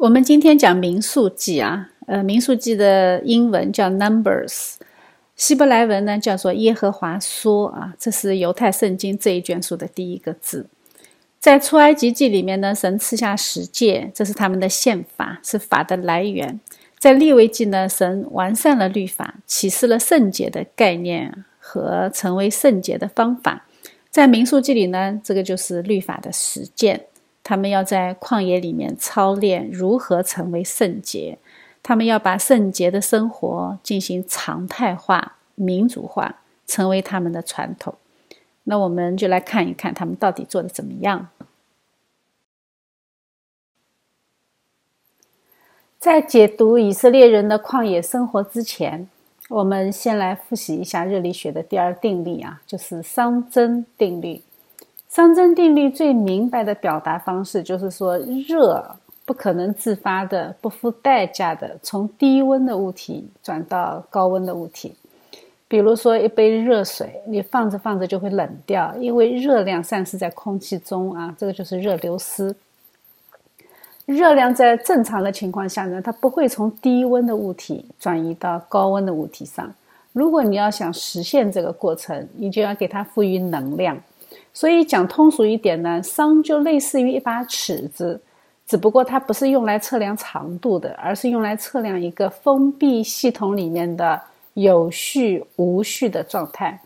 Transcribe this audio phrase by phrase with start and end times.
[0.00, 4.76] 我们今天讲民数记啊，呃，民数记的英文叫 Numbers，
[5.36, 10.70] 希伯来文呢叫做耶和华说啊，这是犹太圣经这一卷书的第一个字。
[11.38, 16.58] 在出埃及记里面呢，神赐下十诫，这是他们的宪法，是法的来源。
[16.98, 23.66] 在利未记呢，神完善了律法，启示了圣洁的概念和成为圣洁的方法。
[24.08, 27.04] 在民数记里呢，这个就是律法的实践。
[27.50, 31.36] 他们要在旷野里面操练如何成为圣洁，
[31.82, 37.96] 他们要把圣洁的生活进行常态化、民主化，成为他们的传统。
[38.62, 41.26] 那我们就来看一看他们到底做的怎么样。
[45.98, 49.08] 在解读以色列人的旷野生活之前，
[49.48, 54.40] 我们先来复习一下热力学的第二定律啊，就是熵增定律。
[55.12, 58.16] 熵增定律最明白的表达方式就是说，
[58.48, 64.94] 热不可能自发的、不付代价的从低温的物体转到高温的物体。
[65.66, 72.54] 比如说，一杯热水，你放着放着就会冷掉，因为热量散失在空气中啊，这个就是热流失。
[74.06, 79.72] 热量在正常的情况下呢，它不会从低温的物体转移到高温的物体上。
[80.12, 83.96] 如果你要想实现这个过程，你就要给它赋予能量。
[84.52, 88.20] 所以讲通俗一点呢，熵就类似于一把尺子，
[88.66, 94.20] 只不过它不是用来测量长度的，而是用来测量一个封闭系统里面的
[94.54, 96.80] 有序无序的状态。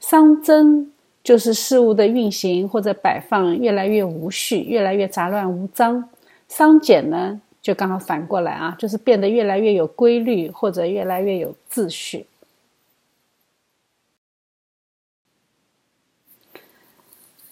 [0.00, 0.92] 熵增
[1.24, 6.08] 就是事物的运行或者摆放越来越无序，越来越杂乱无章。
[6.48, 12.26] 熵减呢，就刚好反过来啊，就是变得越来越有规律或者越来越有秩序。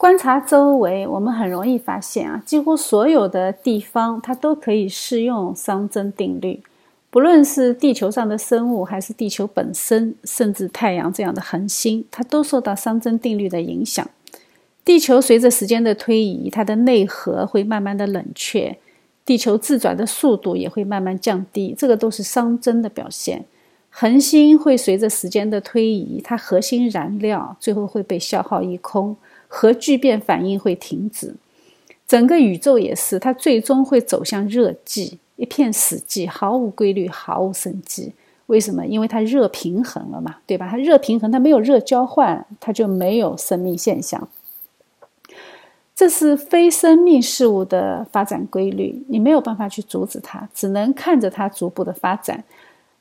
[0.05, 6.63] 观察周围，我们很容易发现啊，几乎所有的地方它都可以适用熵增定律。
[7.09, 14.07] 不论是地球上的生物，还是地球本身，甚至太阳这样的恒星，它都受到熵增定律的影响。
[14.85, 18.77] 地球随着时间的推移，它的内核会慢慢的冷却，
[19.25, 23.47] 地球自转的速度也会慢慢降低，这个都是熵增的表现。
[23.89, 29.17] 恒星会随着时间的推移，它核心燃料最后会被消耗一空。
[29.57, 31.33] 核聚变反应会停止，
[32.09, 38.13] 整个宇宙也是，它最终会走向热寂，一片死寂，毫无规律，毫无生机。
[38.47, 38.85] 为什么？
[38.85, 40.69] 因为它热平衡了嘛，对吧？
[40.69, 44.29] 它热平衡，它没有热交换，它就没有生命现象。
[45.95, 52.43] 这是非生命事物的发展规律，你没有办法去阻止它，只能看着它逐步的发展。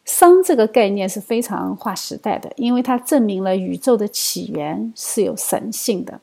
[0.05, 6.21] 熵这个概念是非常划时代的，因为它证明了宇宙的起源是有神性的。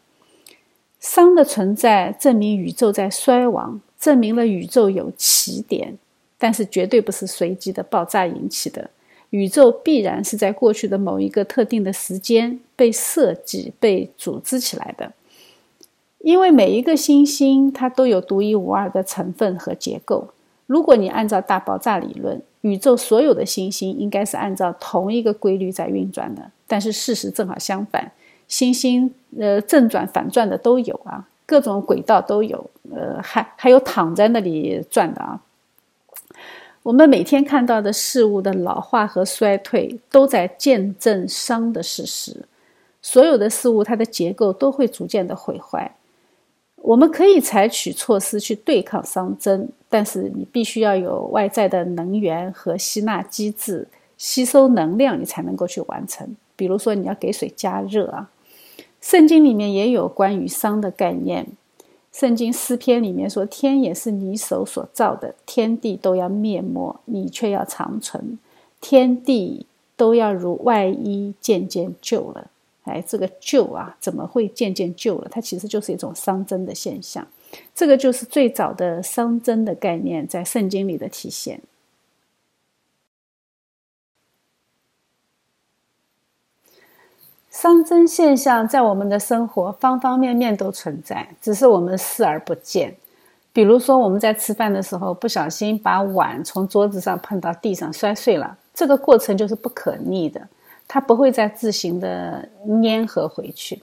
[1.01, 5.97] 熵的存在证明宇宙在衰亡，证明了宇宙有起点，
[6.39, 8.91] 但是绝对不是随机的爆炸引起的。
[9.31, 15.13] 宇宙必然是在过去的某一个特定的时间被设计、被组织起来的。
[16.19, 20.29] 因为每一个星星它都有独一无二的成分和结构。
[20.67, 28.13] 如果你按照大爆炸理论，宇宙所有的星星应该是按照同一个规律在运转的，但是事实正好相反。
[28.51, 35.41] 星星，呃，正转反转的都有啊，各种轨道都有，呃，还还有躺在那里转的啊。
[36.83, 42.45] 我们每天看到的事物的老化和衰退，都在见证熵的事实。
[43.01, 45.95] 所有的事物，它的结构都会逐渐的毁坏。
[46.77, 53.87] 我们可以采取措施去对抗熵增，但是你必须要有外在的能源和吸纳机制，
[54.19, 56.35] 吸收能量，你才能够去完成。
[56.57, 58.29] 比如说，你要给水加热啊。
[59.01, 61.47] 圣经里面也有关于伤的概念。
[62.13, 68.39] 圣经诗篇里面说：“天也是你手所造的，天地都要灭没，你却要长存。
[68.81, 69.67] 天地
[69.97, 72.51] 都要如外衣渐渐旧了。”
[72.85, 75.29] 哎，这个旧啊，怎么会渐渐旧了？
[75.31, 77.27] 它其实就是一种伤增的现象。
[77.75, 81.61] 这个就是最早的伤增的概念在圣经里的体现。
[87.53, 92.95] 熵增现象在我们的生活方方面面都存在，只是我们视而不见。
[93.53, 100.41] 比如说，我们在吃饭的时候不小心把碗从桌子上碰到地上摔碎了，这个过程就是不可逆的，
[100.87, 102.49] 它不会再自行的
[102.83, 103.83] 粘合回去。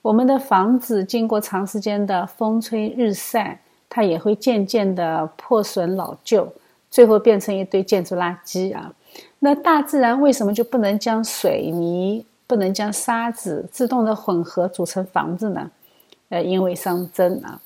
[0.00, 3.60] 我们的房子经过长时间的风吹日晒，
[3.90, 6.46] 它也会渐渐的破损老旧，
[6.88, 8.92] 最后变成一堆建筑垃圾啊。
[9.40, 12.24] 那大自然为什么就不能将水泥？
[12.48, 15.70] 不能将沙子自动的混合组成房子呢？
[16.30, 17.60] 呃，因为熵增啊。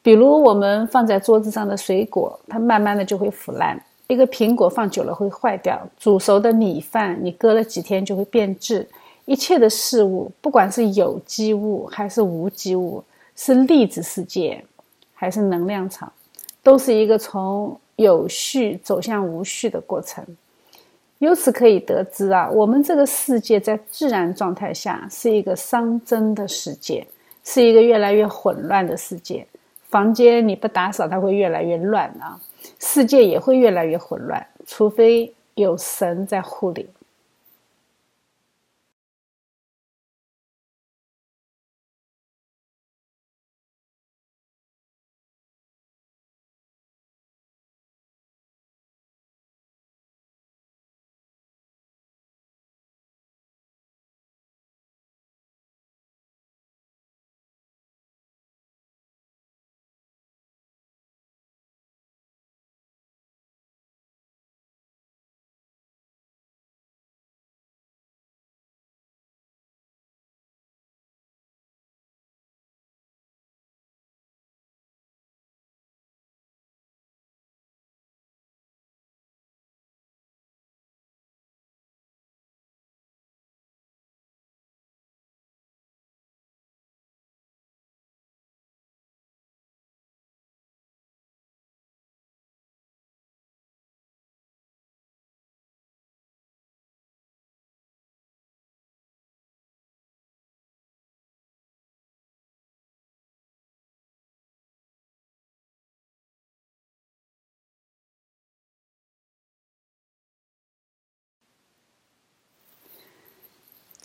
[0.00, 3.76] 比如我们放在桌子上的水果，它慢慢的就会腐烂；
[4.06, 8.88] 一个苹果放久了会坏掉；煮熟的米饭，你搁了几天就会变质。
[9.24, 13.02] 一切的事物，不管是有机物还是无机物，
[13.34, 14.64] 是粒子世界
[15.14, 16.12] 还是能量场，
[16.62, 20.24] 都是一个从有序走向无序的过程。
[21.18, 27.06] 由此可以得知啊，我们这个世界在自然状态下是一个熵增的世界，
[27.44, 29.46] 是一个越来越混乱的世界。
[29.88, 32.38] 房间你不打扫，它会越来越乱啊，
[32.80, 36.88] 世界也会越来越混乱，除非有神在护理。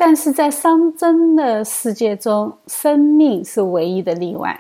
[0.02, 4.58] 但是在熵增的世界中，生命是唯一的例外。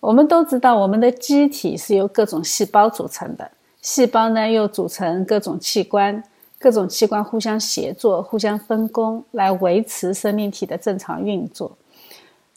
[0.00, 3.50] 我们都知道，我们的机体是由各种细胞组成的，
[3.82, 6.24] 细胞呢又组成各种器官，
[6.58, 11.76] 各种器官互相协作、互相分工，来维持生命体的正常运作。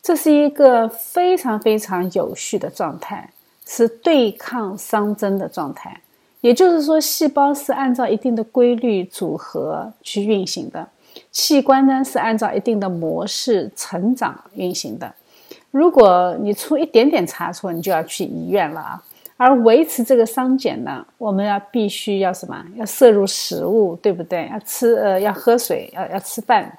[0.02, 3.30] 这是一个非常非常有序的状态，
[3.66, 6.00] 是对抗熵增的状态。
[6.40, 10.88] 也就是说，细胞是按照一定的规律组合去运行的。
[11.33, 15.12] 器官呢是按照一定的模式成长运行的。
[15.71, 19.03] 如果你出一点点差错，你就要去医院了啊！
[19.35, 22.63] 而维持这个熵减呢，我们要必须要什么？
[22.75, 24.47] 要摄入食物，对不对？
[24.53, 26.77] 要吃呃，要喝水，要要吃饭。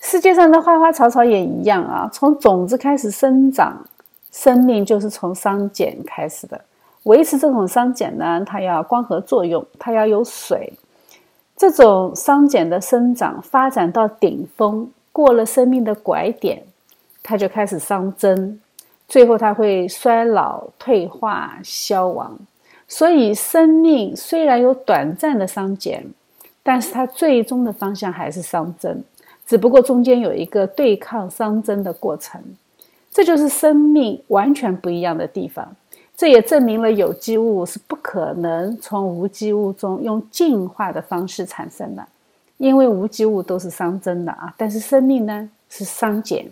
[0.00, 3.86] 世界上的花花草草也一样啊，从种子开始生长，
[4.32, 6.58] 生命就是从熵减开始的。
[7.02, 10.72] 维持这种熵减呢，它要光合作用，它要有水。
[11.62, 16.60] 这种熵减的生长发展到顶峰，过了生命的拐点，
[17.22, 18.58] 它就开始熵增，
[19.06, 22.36] 最后它会衰老、退化、消亡。
[22.88, 26.04] 所以，生命虽然有短暂的熵减，
[26.64, 29.00] 但是它最终的方向还是熵增，
[29.46, 32.42] 只不过中间有一个对抗熵增的过程。
[33.08, 35.76] 这就是生命完全不一样的地方。
[36.22, 42.06] 这也证明了有机物是不可能从无机物中用进化的方式产生的，
[42.58, 46.48] 因为无机物都是熵增的啊，但是生命呢是熵减。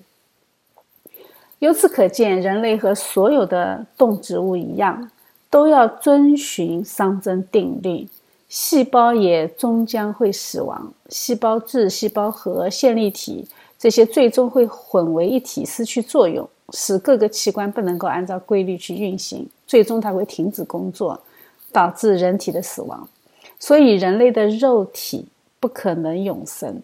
[1.60, 5.08] 由此可见，人类和所有的动植物一样，
[5.48, 8.08] 都要遵循熵增定律。
[8.48, 13.46] 细胞也终将会死亡，细胞质、细胞核、线粒体
[13.78, 16.50] 这些最终会混为一体，失去作用。
[16.72, 21.22] 使各个器官不能够按照规律去运行，最终它会停止工作，
[21.70, 23.08] 导致人体的死亡。
[23.56, 25.28] 所以人类的肉体
[25.60, 26.82] 不可能永生。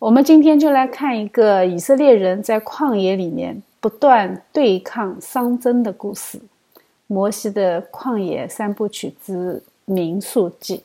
[0.00, 6.40] 我们今天就来看一个以色列人在旷野里面不断对抗熵增的故事——
[7.06, 10.82] 摩西的旷野三部曲之民数记。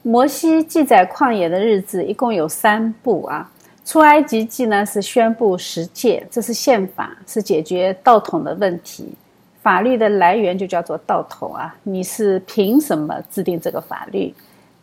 [0.00, 3.50] 摩西记载旷野的日子一共有三部啊。
[3.84, 9.12] 出埃及记呢是宣布十诫，这是宪法，是解决道统的问题。
[9.60, 11.74] 法律的来源就叫做道统啊。
[11.82, 14.34] 你是凭什么制定这个法律？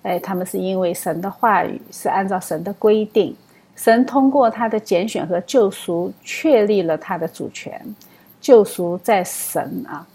[0.04, 3.36] 哎，他们是因为神的话语是按照神的规定，
[3.76, 7.84] 神通过他的拣选和救赎确立了他的主权，
[8.40, 10.06] 救赎在神啊。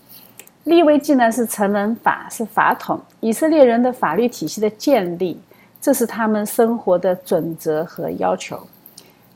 [0.65, 5.41] 立位记呢是成人法，是法统，以色列人的法律体系的建立，
[5.81, 8.61] 这是他们生活的准则和要求。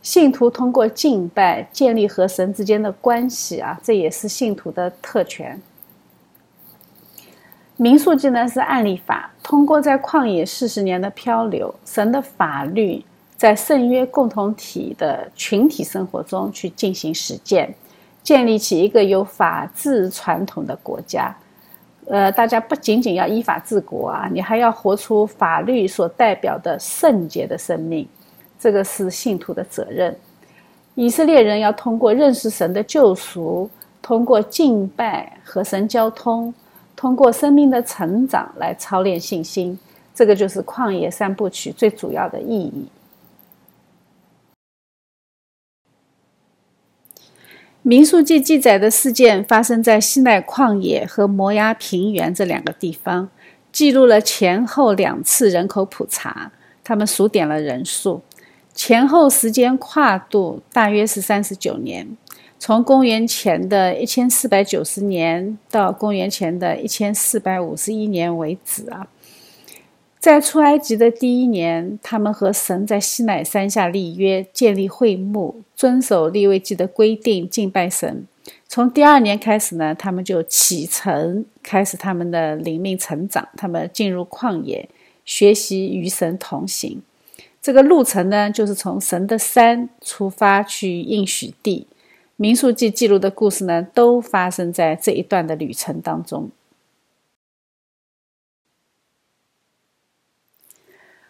[0.02, 5.60] 信徒通过敬拜建立和神之间的关系啊，这也是信徒的特权。
[7.76, 13.02] 民数记呢是案例法，通过在旷野四十年的漂流，神的法律
[13.36, 17.74] 在圣约共同体的群体生活中去进行实践，
[18.22, 21.34] 建立起一个有法治传统的国家。
[22.06, 28.06] 呃，大家不仅仅要依法治国啊，你还要活出法律所代表的圣洁的生命，
[28.60, 30.14] 这个是信徒的责任。
[30.94, 33.70] 以色列人要通过认识神的救赎，
[34.02, 36.52] 通过敬拜和神交通，
[36.94, 39.78] 通过生命的成长来操练信心。
[40.14, 42.88] 这个就是旷野三部曲最主要的意义。
[47.82, 53.30] 民数记记载的事件发生在西奈旷野和摩崖平原这两个地方，
[53.72, 56.52] 记录了前后两次人口普查，
[56.84, 58.20] 他们数点了人数，
[58.74, 62.16] 前后时间跨度大约是三十九年，
[62.58, 69.08] 从公元前的一千四百九十年到公元前的一千四百五十一年为止啊。
[70.18, 78.26] 在出埃及的第一年，他们和神在西乃山下立约，建立会幕，遵守立位记的规定，敬拜神。
[78.68, 83.48] 从第二年开始呢，他们就启程，开始他们的灵命成长。
[83.56, 84.88] 他们进入旷野，
[85.24, 87.00] 学习与神同行。
[87.62, 91.86] 这个路程呢，就是从神的山出发去应许地。
[92.36, 96.50] 民数记记录的故事呢，都发生在这一段的旅程当中。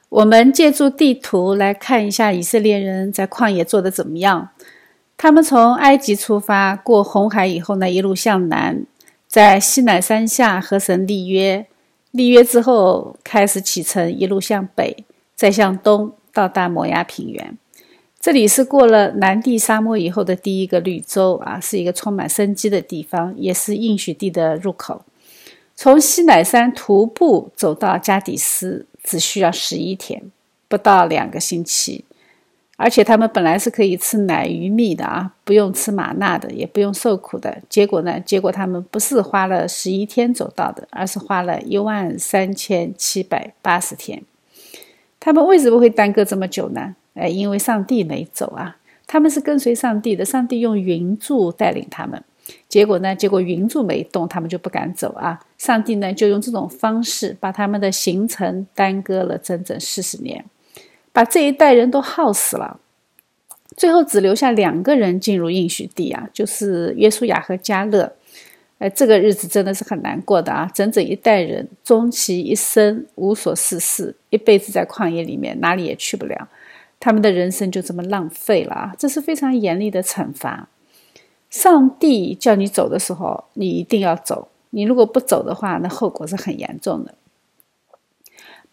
[0.08, 4.50] 我们借助地图来看一下以色列人在旷野做的怎么样。
[5.16, 8.86] 他们从埃及出发，过红海以后呢，一路向南，
[9.26, 11.66] 在西乃山下和神立约。
[12.12, 15.04] 立约之后，开始启程，一路向北，
[15.36, 17.56] 再向东，到达摩崖平原。
[18.20, 25.02] 这里是过了南地沙漠以后的第一个绿洲啊，是一个充满生机的地方，也是应许地的入口。
[25.74, 28.86] 从西乃山徒步走到加底斯。
[29.02, 30.30] 只需要十一天，
[30.68, 32.04] 不到两个星期，
[32.76, 37.62] 而且他们本来是可以吃奶鱼蜜的啊，不用吃玛纳的，也不用受苦的。
[37.70, 38.20] 结果呢？
[38.20, 44.22] 结果他们不是花了十一天走到的，而是花了一万三千七百八十天。
[45.20, 46.96] 他们为什么会耽搁这么久呢？
[47.14, 52.24] 哎，因为上帝没走啊，他们是跟随上帝的，上帝用云柱带领他们。
[52.68, 53.14] 结果呢？
[53.14, 55.38] 结果云柱没动，他们就不敢走啊。
[55.58, 60.44] 上帝呢，就用这种方式把他们的行程耽搁了整整四十年，
[61.12, 62.80] 把这一代人都耗死了。
[63.76, 68.12] 最后只留下两个人进入应许地啊，就是约书亚和加勒。
[68.80, 70.68] 哎，这个日子真的是很难过的啊！
[70.74, 76.48] 整整一代人终其一生无所事事，一辈子在旷野里面，哪里也去不了，
[76.98, 78.94] 他们的人生就这么浪费了啊！
[78.98, 80.70] 这是非常严厉的惩罚。
[81.50, 84.48] 上帝叫你走的时候，你一定要走。
[84.70, 87.14] 你如果不走的话，那后果是很严重的。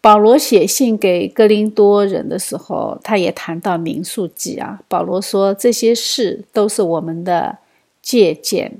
[0.00, 4.80] 保罗写信给哥林多人的时候，他也谈到民数记啊。
[4.88, 7.58] 保罗说这些事都是我们的
[8.00, 8.78] 借鉴，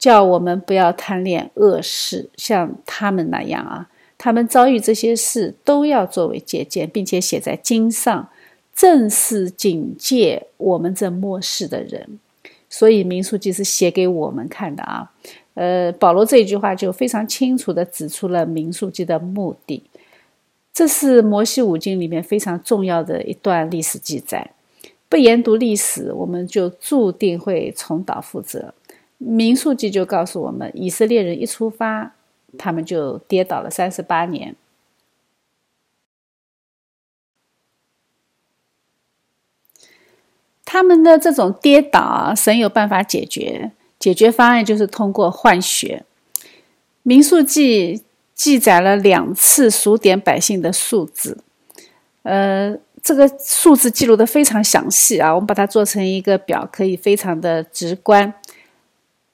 [0.00, 3.88] 叫我们不要贪恋恶事，像他们那样啊。
[4.18, 8.28] 他们遭遇这些事，都要作为借鉴，并且写在经上，
[8.74, 12.18] 正是警戒我们这末世的人。
[12.68, 15.10] 所以民数记是写给我们看的啊，
[15.54, 19.82] 呃，保罗这一句话就非常清楚地指出了民数记的目的。
[20.72, 24.52] 这是摩西五经里面非常重要的一段历史记载。
[25.08, 28.72] 不研读历史，我们就注定会重蹈覆辙。
[29.22, 32.14] 民数记就告诉我们，以色列人一出发，
[32.56, 34.56] 他们就跌倒了三十八年。
[40.64, 43.72] 他们的这种跌倒，神有办法解决。
[43.98, 46.06] 解决方案就是通过换血。
[47.02, 48.02] 民数记
[48.34, 51.42] 记载了两次数点百姓的数字，
[52.22, 55.34] 呃，这个数字记录的非常详细啊。
[55.34, 58.32] 我们把它做成一个表，可以非常的直观。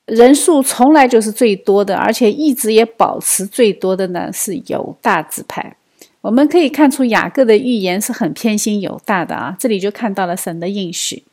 [0.07, 5.77] 人数从来就是最多的，而且一直也保持最多的呢，是犹大支派。
[6.21, 11.25] 我们可以看出雅各的预言是很偏心犹大的啊，这里就看到了神的应许。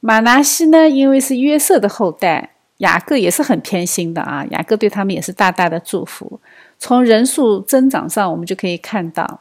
[0.00, 6.40] 马拿西呢，因为是约瑟的后代，雅各也是很偏心的啊，雅各对他们也是大大的祝福。
[6.78, 9.40] 从人数增长上，我们就可以看到，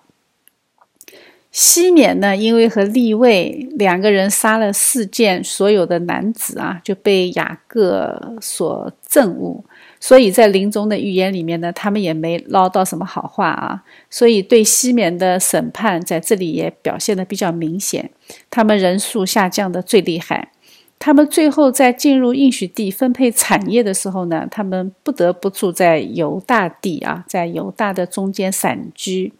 [1.53, 9.63] 西缅呢，因为和利位两个人杀了四件所有的男子啊，就被雅各所憎恶。
[10.00, 13.83] 所以在临终的预言里面呢，他们也没捞到什么好话啊。
[14.10, 18.10] 所以对西缅的审判在这里也表现的比较明显，
[18.50, 20.50] 他们人数下降的最厉害。
[20.98, 29.33] 他们最后在进入应许地分配产业的时候呢，他们不得不住在犹大地啊，在犹大的中间散居。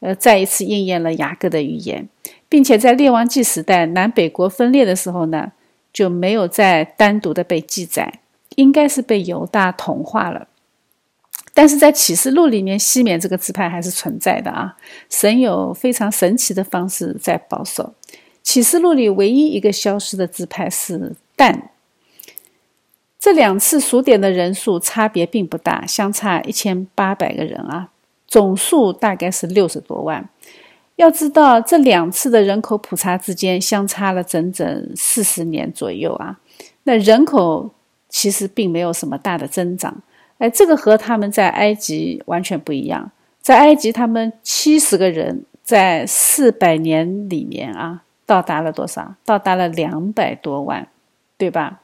[0.00, 2.08] 呃，再一次应验了雅各的预言，
[2.48, 5.52] 并且在列王纪时代南北国分裂的时候呢，
[5.92, 8.20] 就没有再单独的被记载，
[8.56, 10.48] 应该是被犹大同化了。
[11.52, 14.76] 但是在启示录里面，西缅这个支派还是存在的啊。
[15.08, 17.94] 神有非常神奇的方式在保守。
[18.42, 21.70] 启示录里唯一一个消失的支派是但。
[23.18, 27.90] 这两次数点的人数差别并不大，相差一千八百个人啊，
[28.30, 30.26] 总数大概是六十多万。
[30.96, 36.38] 要知道，这两次的人口普查之间相差了整整四十年左右啊。
[36.84, 37.70] 那人口
[38.08, 40.02] 其实并没有什么大的增长。
[40.38, 43.10] 哎，这个和他们在埃及完全不一样。
[43.42, 49.14] 在埃及，他们七十个人在四百年里面啊，到达了多少？
[49.24, 50.86] 到达了两百多万，
[51.36, 51.80] 对吧？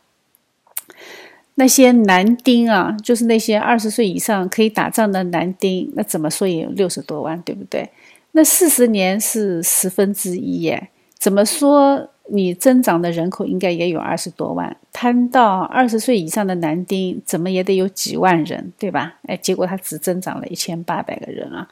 [1.57, 7.91] 那些男丁啊，就是那些二十岁以上可以打仗的男丁，那怎么说也有六十多万，对不对？
[8.33, 12.09] 那四十年是十分之一耶，怎么说？
[12.29, 19.15] 你增长的人口应该也有二十多万，摊到二十岁以上的男丁，怎么也得有几万人，对吧？
[19.29, 21.69] 哎，结果他只增长了一千八百个人啊！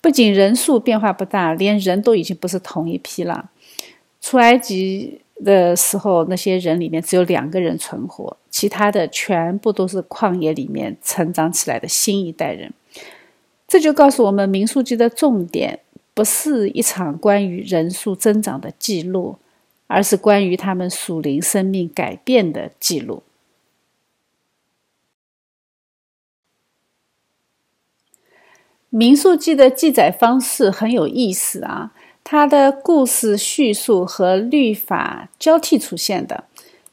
[0.00, 3.50] 不仅人数变化不大，连人都已经不是同一批了。
[4.20, 12.72] 出埃及的时候，那些人里面只有两个人存活，其他的全部都是旷野里面成长起来的新一代人。
[13.68, 15.80] 这就告诉我们，民数记的重点
[16.14, 19.36] 不是一场关于人数增长的记录。
[19.90, 23.22] 而是关于他们属灵生命改变的记录。
[28.90, 36.44] 民数记的记载方式很有意思啊，它的故事叙述和律法交替出现的。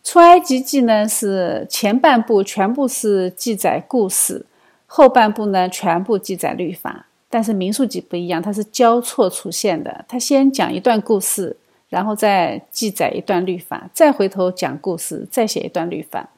[0.05, 4.45] 出埃及记呢是前半部全部是记载故事，
[4.85, 7.07] 后半部呢全部记载律法。
[7.29, 10.05] 但是民数记不一样，它是交错出现的。
[10.07, 11.57] 它先讲一段故事。
[11.87, 16.29] 然后再记载一段律法，再回头讲故事，再写一段律法。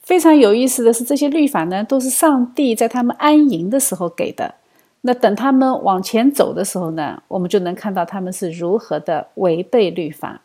[0.00, 4.54] 非常有意思的是，这些律法呢，都是上帝在他们安营的时候给的。
[5.02, 10.40] 那等他们往前走的时候呢，我们就能看到他们是如何的违背律法。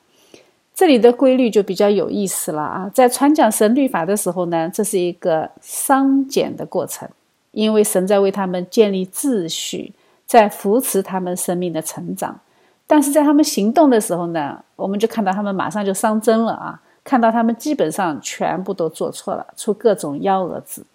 [0.75, 2.91] 这里的规律就比较有意思了啊！
[2.93, 7.07] 在传讲神律法的时候呢，这是一个商减的过程，
[7.51, 9.93] 因为神在为他们建立秩序，
[10.25, 12.37] 在扶持他们生命的成长。
[12.85, 16.81] 但是在他们行动的时候呢，我们就看到他们马上就伤真了啊！
[17.05, 20.85] 看到他们基本上全部都做错了，出各种幺蛾子。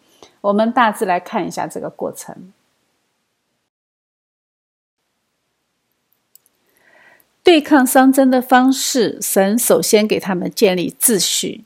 [0.43, 2.35] 我们大致来看一下这个过程。
[7.51, 11.65] 对抗伤真的方式，神首先给他们建立秩序，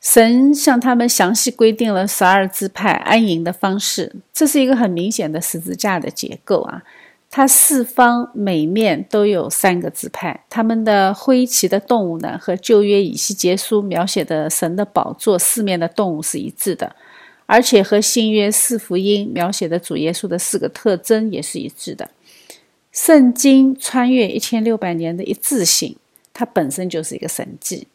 [0.00, 6.84] 神向他们详细规定了十二支派安营的方式，这是一个很明显的十字架的结构啊。
[7.28, 16.94] 它四方每面都有三个支派，他们的灰旗的动物呢，和旧约以西结书描写的神的宝座四面的动物是一致的，
[17.46, 22.08] 而且和新约四福音描写的主耶稣的四个特征也是一致的。
[23.00, 25.94] 圣经穿越一千六百年的一致性，
[26.34, 27.86] 它本身就是一个神迹。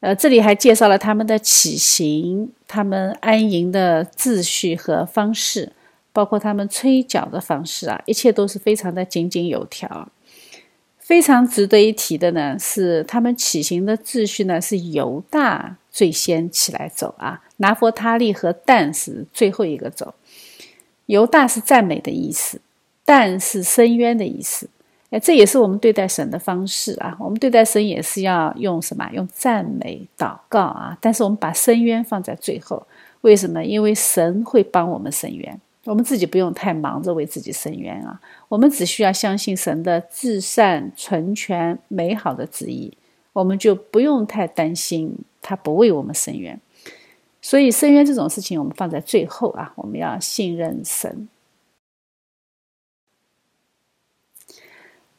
[0.00, 5.72] 呃，这里还介绍了他们的起行、他们安营的秩序和方式。
[6.12, 10.08] 包括他们吹角的方式啊，一切都是非常的井井有条。
[10.98, 20.14] 非常值得一提的呢，是他们起行的秩序呢，是犹大最先起来走啊，拿佛他利和但是最后一个走。
[21.04, 22.62] 犹大是赞美的意思，
[23.06, 24.68] 但是深渊的意思。
[25.10, 27.16] 哎，这也是我们对待神的方式啊。
[27.20, 29.08] 我们对待神也是要用什么？
[29.12, 30.98] 用赞美、祷告啊。
[31.00, 32.84] 但是我们把深渊放在最后，
[33.20, 33.64] 为什么？
[33.64, 35.60] 因为神会帮我们伸冤。
[35.84, 42.92] 我们自己不用太忙着为自己伸冤啊，我们只需要相信神的至善、纯全、美好的旨意，
[43.32, 46.60] 我们就不用太担心他不为我们伸冤。
[47.40, 51.28] 所以伸冤这种事情，我们放在最后啊，我们要信任神。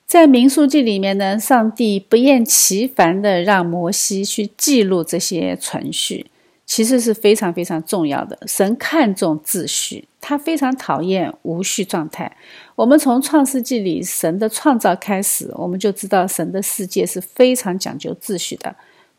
[0.07, 6.27] 在民数记里面呢，上帝不厌其烦的让摩西去记录这些存续。
[6.65, 8.37] 其实是非常非常重要的。
[8.45, 12.35] 神看重秩序，他非常讨厌无序状态。
[12.75, 18.75] 我们从创世纪里神的创造开始，我们就知道神的世界是非常讲究秩序的。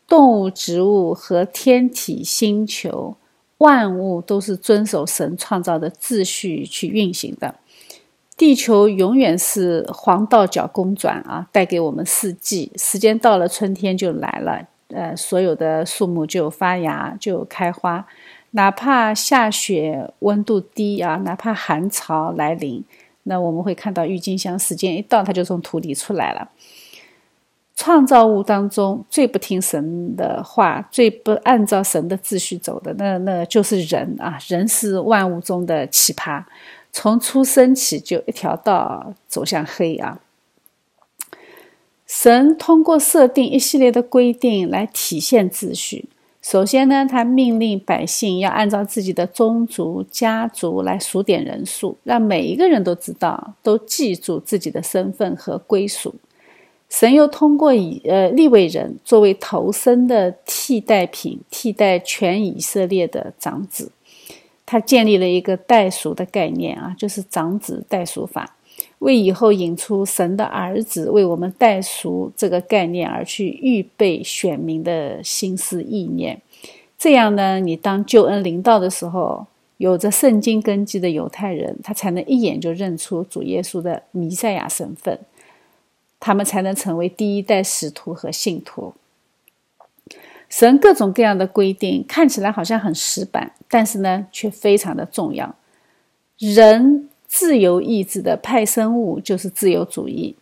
[0.07, 3.15] 动物、植物和天体、星球，
[3.57, 7.55] 万物都是遵守神创造的秩序去运行的。
[8.39, 12.71] 地球永远是黄道角公转啊，带给我们四季。
[12.77, 14.65] 时间到了，春天就来了。
[14.95, 18.07] 呃，所有的树木就发芽，就开花，
[18.51, 22.81] 哪怕下雪，温度低啊，哪怕寒潮来临，
[23.23, 26.49] 那我们会看到郁金香，时间一到，它就从土里出来了。
[27.75, 34.39] 创造物当中最不听神的话、最不按照神的秩序走的，那那就是人啊！
[34.47, 36.41] 人是万物中的奇葩，
[37.01, 40.19] 从出生起就一条道走向黑啊！
[42.05, 46.09] 神通过设定一系列的规定来体现秩序。
[46.41, 56.15] 首先呢，他命令百姓要按照自己的宗族、家族来数点人数，让每一个人都知道、都记住自己的身份和归属。
[56.89, 63.89] 神又通过以呃利未人作为头生的替代品，替代全以色列的长子，
[64.71, 68.55] 他建立了一个代赎的概念啊，就是长子代赎法，
[68.99, 76.39] 为以后引出神的儿子为我们代赎这个概念而去预备选民的心思意念。
[76.99, 85.17] 这样呢，你当救恩临到的时候，有着圣经根基的犹太人，他才能一眼就认出主耶稣的弥赛亚身份。
[86.19, 88.93] 他们才能成为第一代使徒和信徒。
[90.49, 95.55] 神各种各样的规定看起来好像很死板，但是呢，却非常的重要。
[96.37, 100.35] 人自由意志的派生物就是自由主义。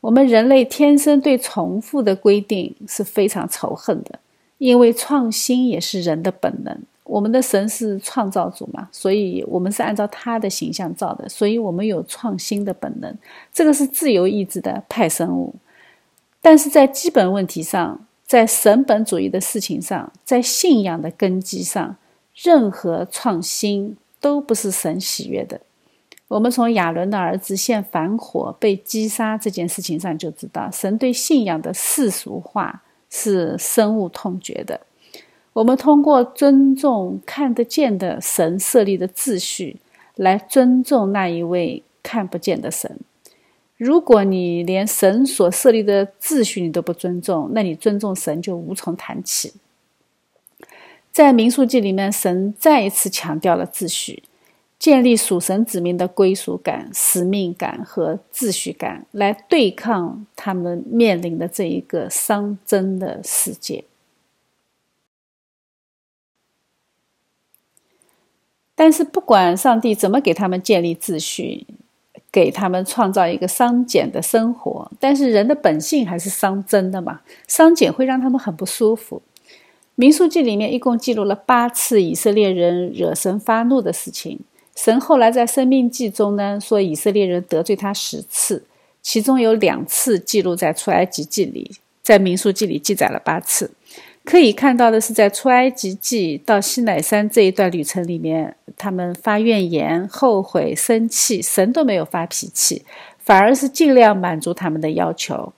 [0.00, 4.18] 我们人类天生对重复的规定是非常仇恨的，
[4.58, 6.78] 因为创新也是人的本能。
[7.04, 13.16] 我们的神是创造主嘛，所以我们是按照他的形象造的，所以我们有创新的本能。
[13.52, 15.54] 这个是自由意志的派生物，
[16.42, 17.98] 但是在基本问题上，
[18.28, 21.96] 在神本主义的事情上，在信仰的根基上，
[22.34, 25.62] 任何创新都不是神喜悦的。
[26.28, 34.78] 我们从亚伦的儿子献反火被击杀这件事情上就知道，神对信仰的世俗化是深恶痛绝的。
[35.54, 39.80] 我们通过尊重看得见的神设立的秩序，
[40.16, 42.98] 来尊重那一位看不见的神。
[43.78, 49.54] 如果你连神所设立的秩序你都不尊重，那你尊重神就无从谈起。
[51.12, 54.24] 在民数记里面，神再一次强调了秩序，
[54.80, 63.84] 建立属神子民的归属感、使命感和秩序感，来对抗他们面临的这一个熵增的世界。
[68.74, 71.66] 但是，不管上帝怎么给他们建立秩序，
[72.30, 77.20] 给他们创造一个商简的生活，但是人的本性还是熵增的嘛？
[77.46, 79.22] 商简会让他们很不舒服。
[79.94, 84.38] 民数记里面一共记录了八次以色列人惹神发怒的事情。
[84.76, 88.62] 神后来在生命记中呢说，以色列人得罪他十次，
[89.02, 93.72] 其中有两次记录在出埃及记里，在民数记里记载了八次。
[94.28, 102.84] 可以看到的是，在出埃及记到西乃山这一段旅程里面，他们发怨言、后悔、生气，神都没有发脾气，
[103.18, 105.54] 反而是尽量满足他们的要求。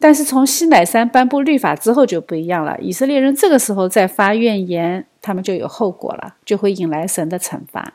[0.00, 7.94] 但是从西乃山颁布律法之后就不一样了，以色列人这个时候再发怨言，他们就有后果了，就会引来神的惩罚。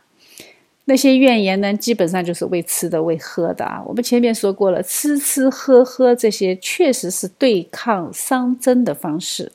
[0.85, 3.83] 那些怨言呢，基本上就是为吃的、为喝的啊。
[3.85, 9.51] 我们前面说过了，吃吃喝喝这些确实是对抗熵增的方式。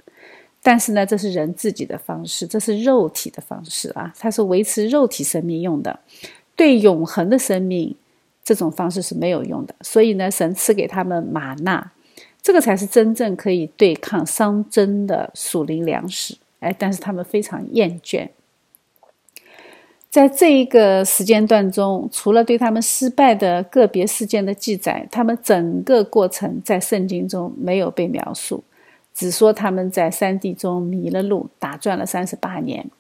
[0.63, 5.99] 但是呢，这是人自己的方式，这是肉体的方式啊，它是维持肉体生命用的，
[6.55, 7.97] 对永恒的生命，
[8.45, 9.75] 这种方式是没有用的。
[9.81, 11.93] 所以呢，神赐给他们玛纳，
[12.41, 16.37] 这个才是真正可以对抗熵增的属灵粮食。
[16.61, 18.29] 哎，但是他们非常厌倦。
[20.09, 28.63] 在这一个时间段中，除了对他们失败的个别事件的记载，他们整个过程在圣经中没有被描述。
[29.15, 32.91] 只说他们在山地中迷了路，打转了三十八年。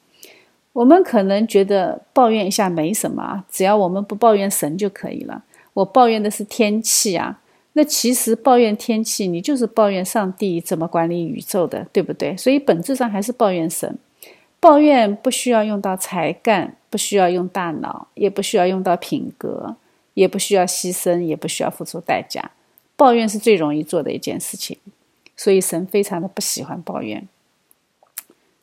[0.72, 5.44] 我们可能觉得抱怨一下没什么，只要我们不抱怨神就可以了。
[5.74, 7.40] 我抱怨的是天气啊，
[7.74, 12.36] 那其实抱怨天气，你就是抱怨上帝怎么管理宇宙的，对不对？
[12.36, 13.98] 所以本质上还是抱怨神。
[14.60, 19.76] 抱怨不需要用到才干，不需要用大脑，也不需要用到品格，
[20.14, 22.52] 也不需要牺牲，也不需要付出代价。
[22.96, 24.76] 抱怨是最容易做的一件事情。
[25.42, 27.26] 所以神非常的不喜欢抱怨。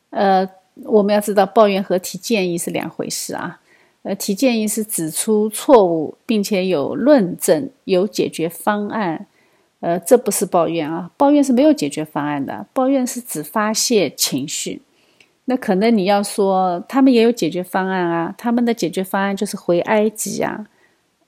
[0.08, 0.48] 呃，
[0.84, 3.60] 我们要知道，抱怨和提建议是两回事啊。
[4.02, 9.26] 呃，提建议是指出错误，并且有论证、有解决方案。
[9.80, 12.66] 呃，这不是抱怨啊，抱怨是没有解决方案的。
[12.72, 14.80] 抱怨是指发泄情绪。
[15.44, 20.66] 那可能你要说，他们也有解决方案啊，他们的解决方案就是回埃及啊。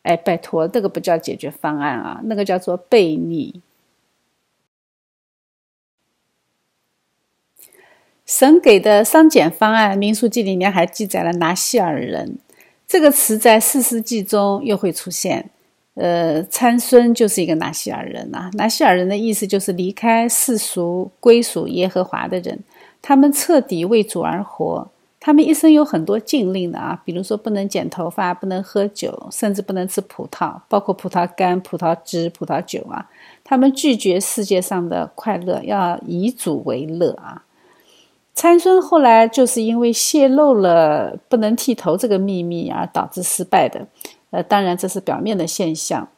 [0.00, 3.60] 哎，拜托，这个不叫解决方案啊，那个叫做悖逆。
[8.34, 12.38] 神给的商检方案，《民数记》里面还记载了拿西尔人
[12.88, 15.50] 这个词，在四世纪中又会出现。
[15.96, 18.50] 呃，参孙就是一个拿西尔人啊。
[18.54, 22.58] 拿西尔人的意思就是离开世俗，归属耶和华的人。
[23.02, 24.88] 他们彻底为主而活。
[25.20, 33.10] 他们一生有很多禁令的啊，比如说不能剪头发，不能喝酒，甚至不能吃葡萄，包括葡萄干、葡萄汁、葡萄酒啊。
[33.44, 37.44] 他们拒绝世界上的快乐，要以主为乐啊。
[38.34, 43.86] 参孙后来就是因为泄露了不能剃头这个秘密而导致失败的。
[44.30, 46.08] 呃，当然这是表面的现象。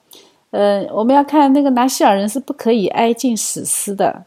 [0.50, 4.24] 呃，我们要看那个拿西尔人是不可以挨近史诗的。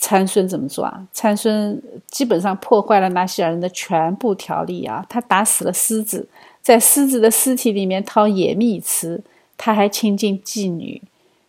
[0.00, 1.06] 参孙怎么做啊？
[1.12, 5.04] 参孙基本上破坏了拿西尔人的全部条例啊！
[5.08, 6.28] 他打死了狮子，
[6.62, 9.20] 在狮子的尸体里面掏野蜜吃，
[9.56, 11.02] 他还亲近妓女，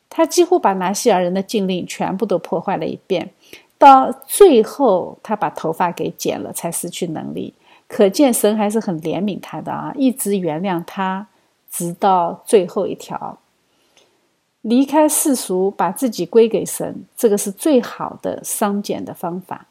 [0.10, 3.30] 他几乎把拿西尔人的禁令全部都破坏了一遍。
[3.80, 7.56] 到最后，他把头发给剪了，才失去能力。
[7.88, 11.28] 可见神还是很怜悯他的啊，一直原谅他，
[11.72, 13.40] 直到最后一条。
[14.62, 19.68] 离开世俗，把自己归给神，这个是最好的商减的方法。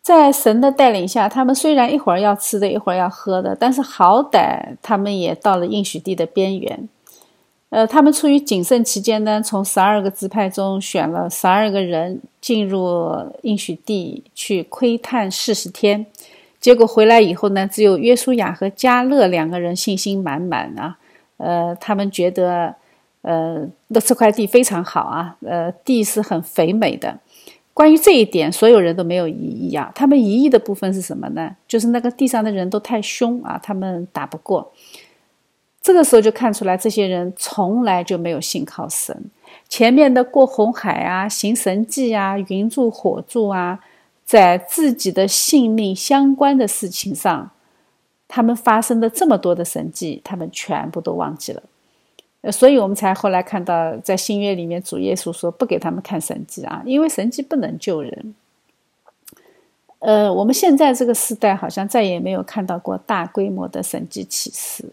[0.00, 6.88] 在神的带领下，他们虽然一会儿要吃的，一会儿要喝的，但是好歹他们也到了应许地的边缘。
[7.72, 16.04] 呃，他们出于谨慎期间呢，从十二个支派中选了十二个人进入应许地去窥探四十天。
[16.60, 20.98] 结果回来以后呢，只有约书亚和加勒两个人信心满满啊，
[21.38, 22.74] 呃，他们觉得，
[23.22, 27.20] 呃，那这块地非常好啊，呃，地是很肥美的。
[27.72, 29.90] 关于这一点，所有人都没有异议啊。
[29.94, 31.56] 他们疑义的部分是什么呢？
[31.66, 34.70] 就是那个地上的人都太凶啊，他们打不过。
[35.82, 39.30] 这个时候就看出来，这些人从来就没有信靠神。
[39.68, 43.80] 前面的过红海啊，行神迹啊，云柱火柱啊。
[44.24, 47.50] 在自己的性命相关的事情上，
[48.28, 51.62] 他们发生的这么多的神迹，他们全部都忘记了。
[52.50, 58.34] 所以我们才后来看到，在新约里面，主耶稣说不给他们看神迹啊，因为神迹不能救人。
[59.98, 64.84] 呃，我们现在这个时代好像再也没有看到过大规模的神迹启示。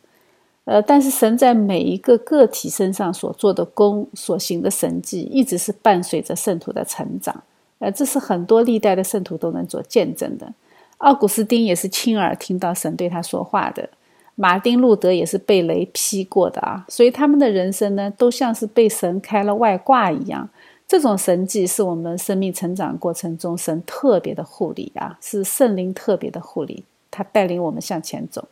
[0.69, 7.43] 呃，但是神在每一个个体身上所做的功、所行的神迹，一直是伴随着圣徒的成长。
[7.79, 10.53] 呃，这是很多历代的圣徒都能做见证的。
[10.99, 13.89] 奥古斯丁也是亲耳听到神对他说话的，
[14.36, 16.86] 马丁路德也是被雷劈过的啊。
[16.88, 20.47] 所以他们的人生呢，都像是被神开了外挂一样。
[20.88, 28.47] 这种神迹是我们生命成长过程中神特别的护理啊，是圣灵特别的护理，他带领我们向前走。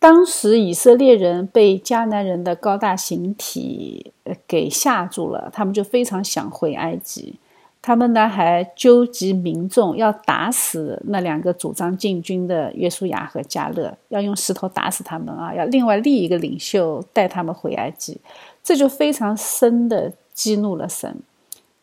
[0.00, 4.12] 当时以色列人被迦南人的高大形体
[4.46, 7.34] 给吓住了，他们就非常想回埃及。
[7.80, 15.54] 他们呢还纠集民众要打死那两个主张进军的约书亚和加勒，要用石头打死他们啊！
[15.54, 18.20] 要另外立一个领袖带他们回埃及，
[18.62, 21.16] 这就非常深的激怒了神。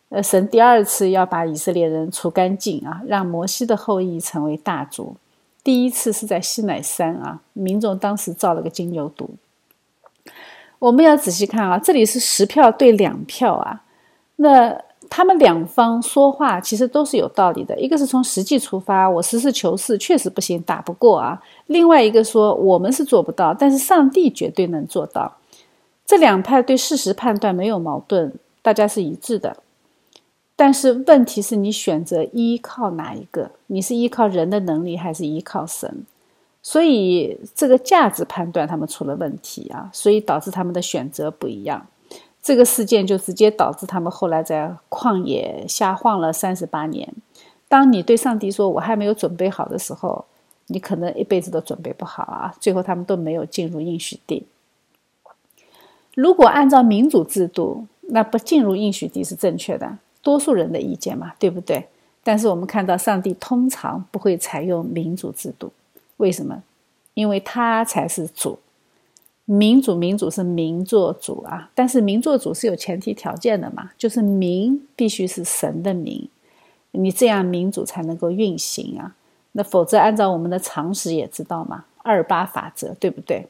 [0.10, 5.16] 呃，神第二次要把以色列人除干净啊，让摩西的后裔成为大族。
[5.66, 9.28] 第一次是在西乃山啊，民众当时造了个金牛犊。
[10.80, 13.84] 我们要仔细看啊，这里是十票对两票啊，
[14.38, 14.82] 那。
[15.08, 25.32] 他们两方说话其实都是有道理的，一个是从实际出发，我实事求是，确实不行，打不过啊；另外一个说我们是做不到，但是上帝绝对能做到。
[26.08, 29.56] 这两派对事实判断没有矛盾，大家是一致的。
[30.56, 33.52] 但是问题是你选择依靠哪一个？
[33.68, 36.06] 你是依靠人的能力，还是依靠神？
[36.62, 41.86] 所以这个价值判断他们出了问题啊，所以导致他们的选择不一样。
[42.42, 47.14] 这个事件就直接导致他们后来在旷野瞎晃了三十八年。
[47.68, 50.26] 当你对上帝说“我还没有准备好的时候”，
[50.68, 52.56] 你可能一辈子都准备不好啊！
[52.60, 54.46] 最后他们都没有进入应许地。
[56.16, 61.86] 如果按照民主制度，那不进入应许地是正确的，多数人的意见嘛，对不对？
[62.24, 65.72] 但是我们看到上帝通常不会采用民主制度，
[66.18, 66.64] 为什么？
[67.14, 68.58] 因为他才是主。
[69.46, 76.28] 民主，民主是民做主啊，但是民做主是有前提条件的嘛，就是民必须是神的民，
[76.90, 79.14] 你这样民主才能够运行啊。
[79.52, 83.48] 那否则，按照我们的常识也知道嘛，二八法则，对不对？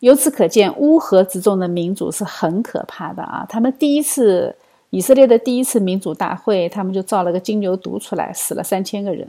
[0.00, 3.46] 由此可见，乌合之众的民主是很可怕的啊。
[3.48, 4.56] 他们第一次
[4.92, 9.26] 以色列的第一次民主大会，他们就造了个金牛犊出来，死了三千个人。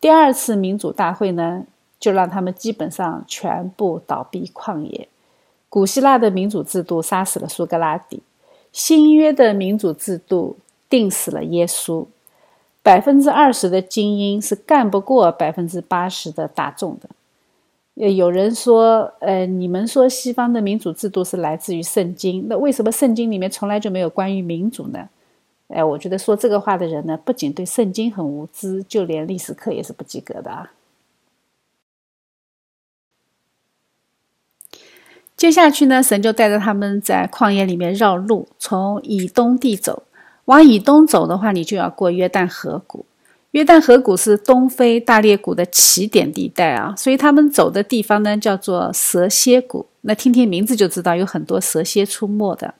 [0.00, 1.64] 第二次民主大会呢？
[2.00, 5.08] 就让他们基本上全部倒闭旷野。
[5.68, 8.22] 古希腊的民主制度杀死了苏格拉底，
[8.72, 10.56] 新约的民主制度
[10.90, 12.04] 定死了耶稣。
[12.82, 17.08] 百分之二十的精英是干不过百分之八十的大众的。
[17.96, 25.08] 呃，有人说，呃，你们说西方的民主制度是来自于圣经，那为什么圣经里面从来就没有关于民主呢？
[25.68, 30.72] 哎，我觉得说这个话的人呢，不仅对圣经很无知，就连历史课也是不及格的啊。
[35.36, 40.02] 接下去呢，神就带着他们在旷野里面绕路，从以东地走，
[40.46, 43.06] 往以东走的话，你就要过约旦河谷。
[43.54, 49.86] 约旦河谷是东非大裂谷的起点地带啊，所以他们走的地方呢叫做蛇蝎谷。
[50.00, 52.74] 那听听名字就知道有很多蛇蝎出没的。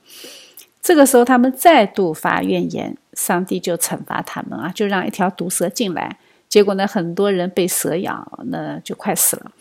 [0.82, 9.52] 这个时候他们再度发怨言，上帝就惩罚他们啊，就让一条毒蛇进来，结果呢很多人被蛇咬，那就快死了。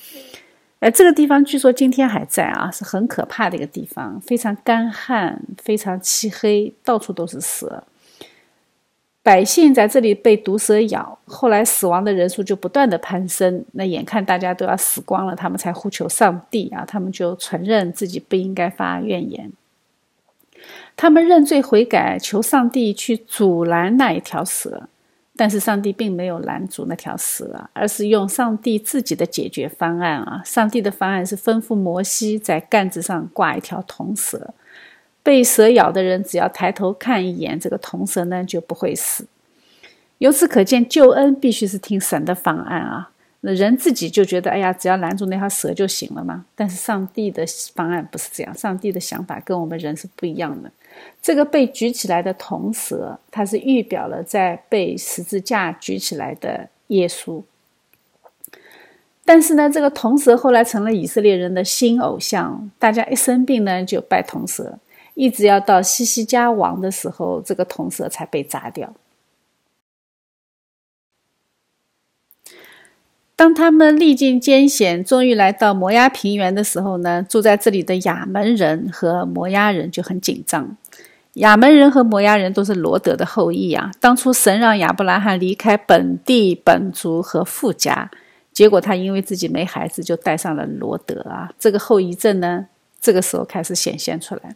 [0.80, 7.84] 呃，这个地方据说今天还在啊，是很可怕的一个地方，非常干旱，非常漆黑，到处都是蛇。
[9.24, 13.64] 百姓在这里被毒蛇咬，后来死亡的人数就不断的攀升。
[13.72, 16.84] 那眼看大家都要死光了，他们才呼求上帝啊！
[16.86, 19.50] 他们就承认自己不应该发怨言，
[20.98, 24.90] 他们认罪悔改，求上帝去阻拦那一条蛇。
[25.36, 30.44] 但是上帝并没有拦阻那条蛇，而是用上帝自己的解决方案啊！
[30.46, 34.54] 上帝的方案是吩咐摩西在杆子上挂一条铜蛇。
[35.24, 39.26] 被蛇咬的人，只要抬头看一眼这个铜蛇呢，就不会死。
[40.18, 43.10] 由此可见，救恩必须是听神的方案啊！
[43.42, 46.46] 那人自己就觉得，哎呀，只要拦住那条蛇就行了嘛。
[46.56, 50.72] 但是上帝的方案不是这样，上帝的想法跟我们人是不一样的。
[51.22, 57.42] 这个被举起来的铜蛇，它是预表了在被十字架举起来的耶稣。
[59.26, 64.78] 但是呢，这个铜蛇后来成了以色列人的新偶像，大家一生病呢就拜铜蛇。
[65.16, 68.94] 一直要到西西家王的时候，这个铜蛇才被砸掉。
[73.36, 80.78] 当他们历尽艰险，终于来到摩崖平原的时候呢，住在这里的亚门人和摩崖人就很紧张。
[81.34, 83.92] 亚门人和摩崖人都是罗德的后裔啊。
[84.00, 88.10] 当初神让亚伯拉罕离开本地本族和富家，
[88.54, 91.52] 结果他因为自己没孩子，就带上了罗德啊。
[91.60, 92.68] 这个后遗症呢，
[93.02, 94.56] 这个时候开始显现出来。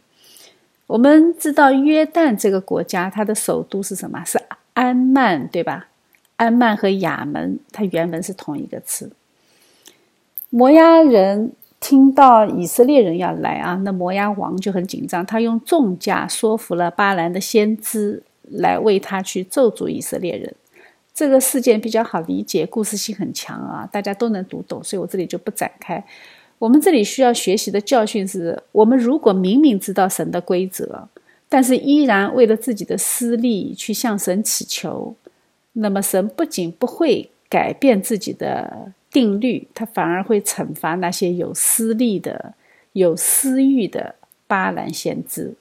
[0.88, 4.24] 我们知道约旦这个国家，它的首都是什么？
[4.24, 4.40] 是
[4.72, 5.88] 安曼，对吧？
[6.36, 9.12] 安曼和亚门，它原文是同一个词。
[10.48, 20.54] 摩押人听到以色列人要来啊，那摩押王就很紧张，他用重价说服了巴兰的先知来为他去咒诅以色列人。
[21.12, 26.02] 这个事件比较好理解，故事性很强啊，大家都能读懂，所以我这里就不展开。
[26.58, 31.08] 我们这里需要学习的教训是：我们如果明明知道神的规则，
[31.48, 35.14] 但是依然为了自己的私利去向神祈求，
[35.74, 42.54] 那么神不仅不会改变自己的定律，他反而会惩罚那些有私利的、
[42.92, 44.16] 有私欲的
[44.46, 45.54] 巴兰先知。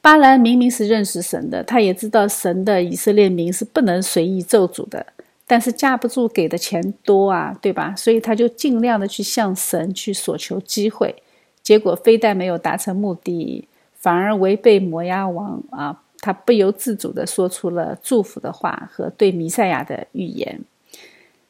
[0.00, 5.06] 巴兰明明是认识神的，他也知道神的以色列民是不能随意咒诅的。
[5.52, 7.94] 但是架不住给的钱多啊，对吧？
[7.94, 11.14] 所以他就尽量的去向神去索求机会，
[11.62, 20.60] 结果非但没有达成目的，反而违背摩押王啊，他不由自主的说出了祝福的话和对弥赛亚的预言，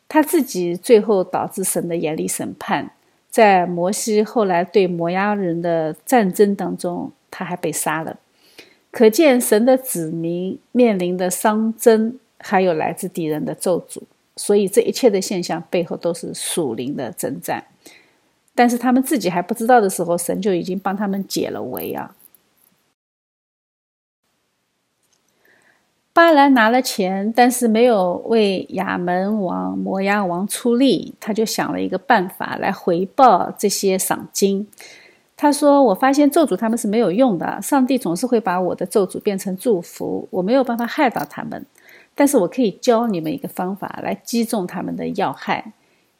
[0.08, 2.90] 他自己最后导致神的严厉审判，
[3.30, 8.18] 在摩西后来对摩押人的战争当中，他还被杀了，
[8.90, 12.18] 可见神的子民面临的伤争。
[12.42, 14.02] 还有来自敌人的咒诅，
[14.36, 17.64] 所以这一切的现象背后都是属灵的征战。
[18.54, 22.14] 但是他们自己还不知道的时候，神就已经帮他们解了围啊。
[26.12, 34.68] 巴兰拿了钱，但是没有为亚门王、摩押王出力，他就想了一个办法来回报这些赏金。
[35.34, 41.64] 他说：“我发现咒诅他们是没有用的，上帝总是会把我的咒诅变成祝福，我没有办法害到他们。”
[42.14, 45.72] 但是我可以教你们一个方法来击中他们的要害，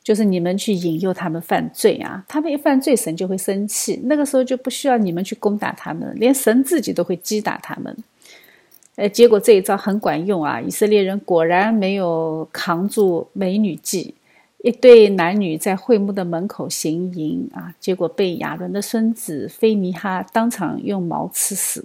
[0.02, 2.24] 就是你们去引诱他们犯罪啊！
[2.26, 7.96] 他们一犯罪，神就会生气，那个时候就不需要你们去攻打他们，连神自己都会击打他们。
[8.96, 10.60] 呃，结果这一招很管用啊！
[10.60, 14.14] 以色列人果然没有扛住美女计，
[14.62, 21.84] 一对男女在会幕的门口行淫啊，结果被亚伦的孙子菲尼哈当场用矛刺死。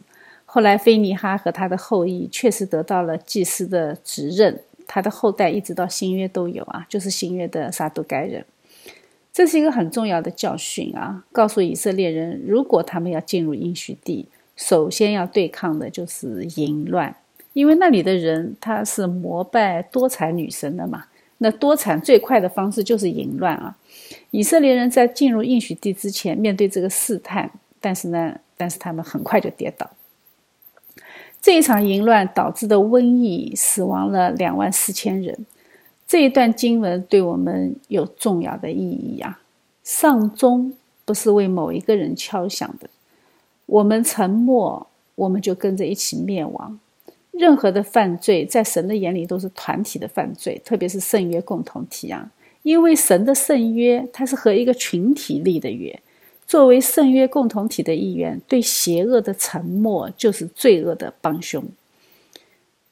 [0.58, 8.44] 后来，菲尼哈和他的后裔确实得到了祭司的职任，他的后代一直到新约都有啊，就是新约的撒都该人。
[9.32, 17.16] 这是一个很重要的教训啊，告诉以色列人，如果他们要进入应许地，首先要对抗的就是淫乱，
[17.54, 21.06] 因为那里的人他是膜拜多产女神的嘛。
[21.38, 23.78] 那多产最快的方式就是淫乱啊！
[24.32, 29.88] 以色列人在进入应许地之前，面对这个试探，但是呢，但是他们很快就跌倒。
[31.42, 35.46] 这一场淫乱导致的瘟疫，死亡了两万四千人。
[36.06, 39.42] 这一段经文对我们有重要的意义啊！
[39.84, 40.74] 上钟
[41.06, 42.90] 不是为某一个人敲响的，
[43.66, 46.80] 我们沉默，我们就跟着一起灭亡。
[47.32, 52.32] 任何的犯罪，在神的眼里都是团体的犯罪，特别是圣约共同体啊！
[52.64, 55.98] 因为神的圣约，它是和一个群体立的约。
[56.48, 61.64] 作为圣约共同体的一员，对邪恶的沉默就是罪恶的帮凶。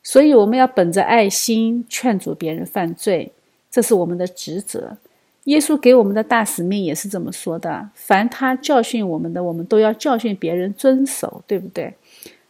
[0.03, 3.31] 所以，我们要本着爱心劝阻别人犯罪，
[3.71, 4.97] 这是我们的职责。
[5.45, 11.93] 耶稣给我们的大使命也是这么说的：凡他教训我们的，我们都要教训别人遵守，对不对？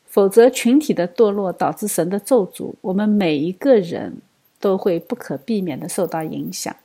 [0.07, 4.17] 否则，群体的堕落导致神的咒诅，我们每一个人
[4.59, 6.75] 都会不可避免的受到影响。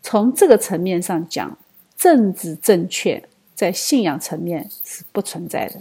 [0.00, 1.58] 从这个层面上讲，
[1.96, 3.22] 政治正确
[3.58, 5.80] 在信仰层面是不存在的。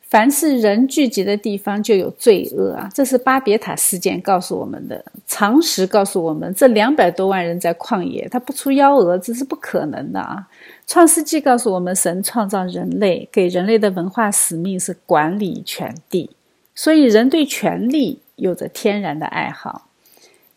[0.00, 2.88] 凡是人聚集的地方，就有罪恶啊！
[2.94, 5.04] 这是巴别塔事件告诉我们的。
[5.26, 10.48] 常识告诉我们，这两百多万人在旷野，他不出幺蛾子是不可能的啊！
[10.86, 16.30] 创世纪告诉我们，神创造人类，给人类的文化使命是管理全地，
[16.74, 19.87] 所以人对权力有着天然的爱好。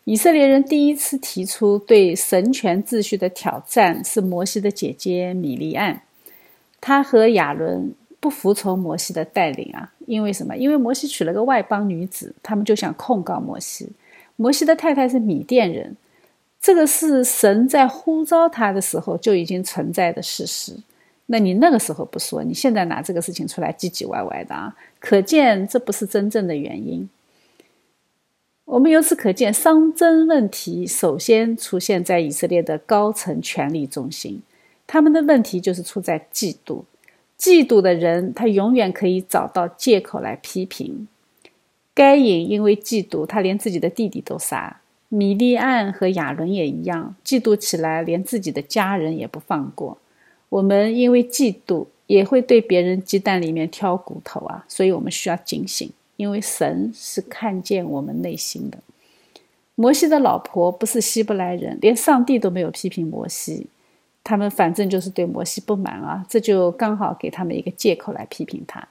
[0.04, 6.02] 以色列人第一次提出对神权秩序的挑战，是摩西的姐姐米利安，
[6.80, 7.94] 她和亚伦。
[8.22, 10.56] 不服从摩西的带领啊，因为什么？
[10.56, 13.90] 因为摩西娶了个外邦女子，他们就想控告摩西。
[14.36, 15.96] 摩西的太太是米甸人，
[16.60, 20.72] 这个是神在呼召他的时候就已经存在的事实。
[21.26, 27.10] 那你那个时候不说，你现在拿这个事情出来唧唧歪歪的啊，可见这不是真正的原因。
[28.72, 34.40] 我们由此可见，商争问题首先出现在以色列的高层权力中心，
[34.86, 36.84] 他们的问题就是出在嫉妒。
[37.38, 41.06] 嫉妒的人，他永远可以找到借口来批评。
[41.92, 44.80] 该隐因为嫉妒，他连自己的弟弟都杀。
[45.10, 49.98] 米利暗和亚伦也一样，嫉妒起来连自己的家人也不放过。
[50.48, 54.64] 我们因为嫉妒，也会对别人鸡蛋里面挑骨头啊！
[54.66, 58.78] 所以我们需要警醒，因为神是看见我们内心的。
[59.74, 63.66] 摩西的老婆不是希伯来人，连上帝都没有批评摩西。
[64.24, 68.86] 他们反正就是对摩西不满啊，这就刚好给他们一个借口来批评他。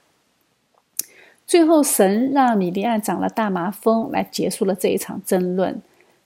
[1.46, 5.80] 最后，神让米利暗长了大麻风，来结束了这一场争论。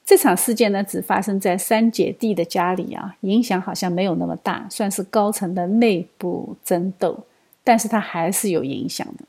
[0.04, 7.24] 这场事件呢，只发生在三姐弟的家里啊，影响好像没有那么大，算是高层的内部争斗，
[7.62, 9.24] 但是它还是有影响的。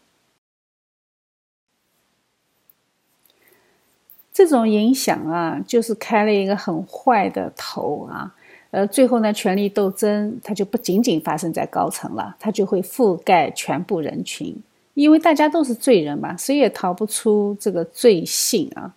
[4.38, 8.32] 这种影响啊，就是开了一个很坏的头啊。
[8.70, 14.56] 呃，最后呢，权力斗争它就不仅仅发生在高层了，它就会覆盖全部人群，
[14.94, 18.94] 因为大家都是罪人嘛，谁也逃不出这个罪性啊。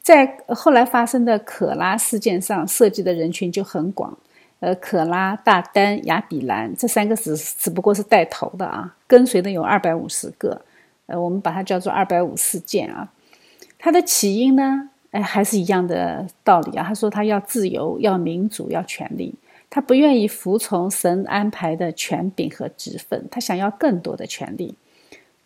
[0.00, 4.16] 在后来发生的可拉事件上，涉及的人群就很广。
[4.60, 10.58] 呃，可拉、大丹、亚比兰这三个只只不过是带头的啊，跟随的有二百五十个，
[11.04, 13.06] 呃，我们把它叫做二百五事件啊。
[13.84, 14.90] 它的起因呢？
[15.10, 16.84] 哎，还是一样的道理啊！
[16.86, 19.34] 他说他要自由，要民主，要权利。
[19.68, 24.76] 他不愿意服从神安排的权柄和职分，他想要更多的权利。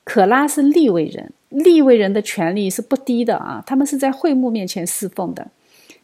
[0.04, 3.64] 可拉是立位人，立位人的权利是不低的啊！
[3.66, 5.48] 他们是在会幕面前侍奉的，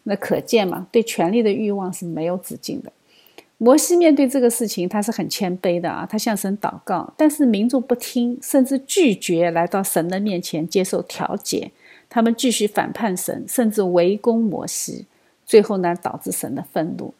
[0.04, 2.90] 那可见嘛，对权力的欲望是没有止境的。
[3.58, 11.70] 摩西面对这个事情，他是很谦卑的啊，他向神祷告，但是民众不听，甚至拒绝来到神的面前接受调解。
[12.14, 15.06] 他们继续反叛神，甚至围攻摩西，
[15.46, 17.14] 最后呢，导致神的愤怒。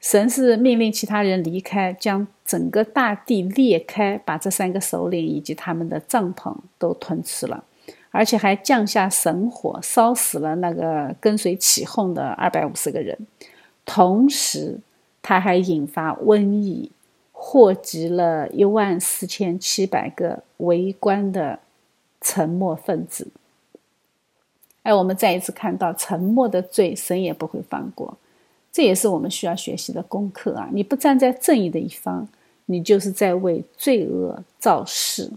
[0.00, 7.64] 神是命令其他人离开，将整个大地裂开，把这三个首领以及他们的帐篷都吞吃了，
[8.10, 13.18] 而且还降下神火，烧死了那个跟随起哄的二百五十个人。
[13.84, 14.80] 同时，
[15.20, 16.90] 他还引发瘟疫，
[17.30, 21.58] 祸及了一万四千七百个围观的
[22.22, 23.28] 沉默分子。
[24.84, 28.16] 哎，我们再一次看到沉默的罪，神也不会放过。
[28.70, 30.68] 这也是我们需要学习的功课啊！
[30.72, 32.28] 你不站在正义的一方，
[32.66, 35.30] 你就是在为罪恶造势。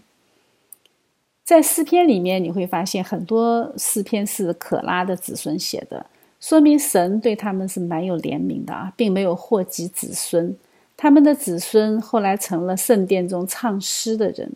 [1.46, 6.06] 在诗篇里面，你会发现很多诗篇是可拉的子孙写的，
[6.42, 10.54] 说明神对他们是蛮有怜悯的啊，并没有祸及子孙。
[10.98, 14.52] 他们的子孙后来成了圣殿中唱诗的人。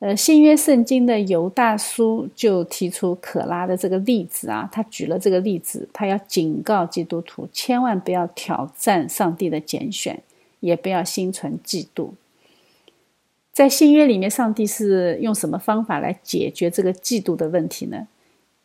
[0.00, 10.22] 呃，新约圣经的犹大书就提出可拉的这个例子啊，他举了这个例子，他要警告基督徒千万不要挑战上帝的拣选，
[10.60, 12.10] 也不要心存嫉妒。
[13.52, 18.06] 在新约里面，上帝是用什么方法来解决这个嫉妒的问题呢？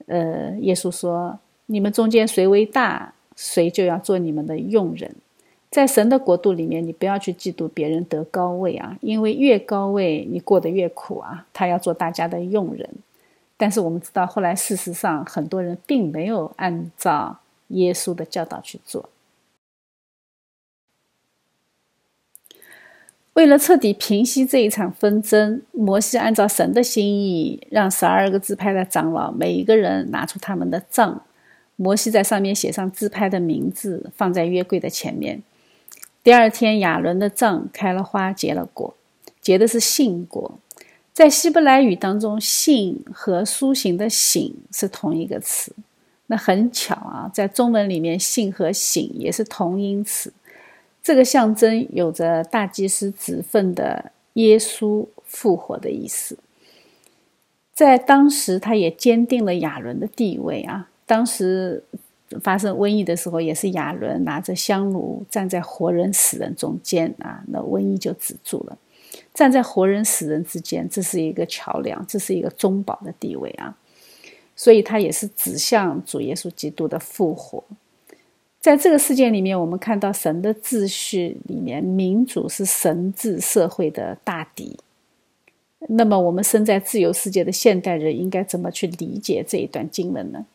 [0.06, 5.16] 呃，耶稣说：“你们中间谁为大，谁就要做你们的用人。”
[5.74, 11.48] 在神的国度里面，你不要去嫉妒别人得高位啊，因为越高位，你过得越苦啊。
[11.52, 12.88] 他要做大家的用人，
[13.58, 19.10] 但是我们知道，后来事实上很多人并没有按照耶稣的教导去做。
[23.34, 31.26] 为了彻底平息这一场纷争，摩西按照神的心意，让十二个支派的长老每一个人拿出他们的杖，
[31.76, 35.42] 摩西在上面写上支派的名字，放在约柜的前面。
[36.24, 38.96] 第二天，亚伦的杖开了花，结了果，
[39.42, 40.58] 结的是杏果。
[41.12, 45.74] 在希伯来语当中，“杏”和苏醒的“醒”是同一个词。
[46.28, 50.32] 那很巧啊，在中文里面，“杏”和“醒”也是同音词。
[51.04, 56.38] 这个象征有着大祭司子份的耶稣复活的意思。
[57.74, 60.90] 在当时，他也坚定了亚伦的地位啊。
[61.06, 61.84] 当时。
[62.42, 68.78] 发生瘟疫的时候，也是亚伦拿着香炉站在活人死人中间啊，那瘟疫就止住了。
[69.34, 73.78] 站在活人死人之间，这是一个桥梁，这是一个中保的地位啊。
[74.56, 77.64] 所以，它也是指向主耶稣基督的复活。
[78.60, 84.78] 在这个事件里面，我们看到神的秩序里面，民主是神治社会的大敌。
[85.90, 90.46] 那么，我们身在自由世界的现代人，应该怎么去理解这一段经文呢？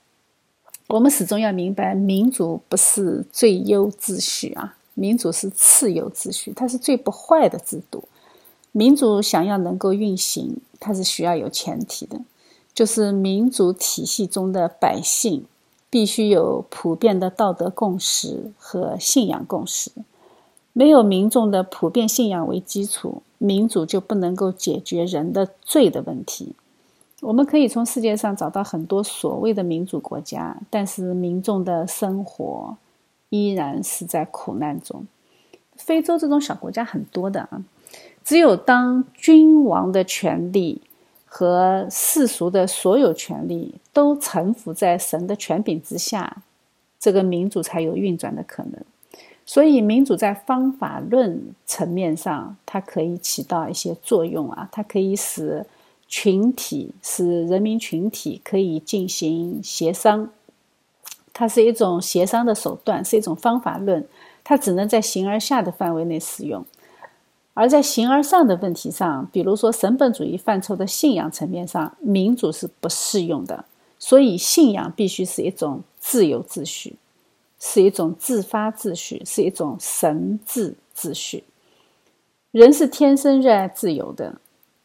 [0.89, 8.05] 我们始终要明白，民主不是最优秩序啊，民主是次优秩序，它是最不坏的制度。
[8.73, 12.19] 民主想要能够运行，它是需要有前提的，
[12.73, 15.45] 就是民主体系中的百姓
[15.91, 19.91] 必须有普遍的道德共识和信仰共识。
[20.73, 26.55] 没有民众的普遍信仰为基础，民主就不能够解决人的罪的问题。
[27.21, 32.77] 我们可以从世界上找到很多所谓的民主国家，但是民众的生活
[33.29, 35.05] 依然是在苦难中。
[35.77, 37.65] 非洲这种小国家很多的啊，
[38.23, 40.81] 只有当君王的权力
[41.25, 46.43] 和世俗的所有权力都臣服在神的权柄之下，
[47.01, 48.75] 这个民主才有运转的可能。
[49.45, 55.67] 所以，民主在方法论层面上，它可以起到一些作用啊，它可以使。
[56.09, 60.31] 群体是人民群体可以进行协商，
[61.35, 64.09] 它是一种协商的手段，是一种方法论，
[64.43, 66.65] 它只能在形而下的范围内使用，
[67.53, 73.67] 而在形而上的问题上，比如说神本主义范畴的信仰层面上，民主是不适用的。
[73.99, 76.95] 所以，信仰必须是一种自由秩序，
[77.59, 81.45] 是一种自发秩序，是一种神治秩序。
[82.53, 84.41] 人是天生热爱自由的。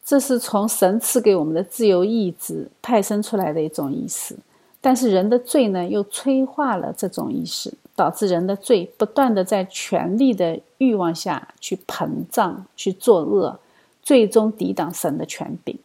[0.06, 4.36] 这是从神赐给我们的自由意志派生出来的一种意识，
[4.82, 13.60] 但是人的罪呢，又催化了这种意识，导致人的罪不断的在权力的欲望下去膨胀、去作恶，
[14.02, 15.80] 最终抵挡神的权柄。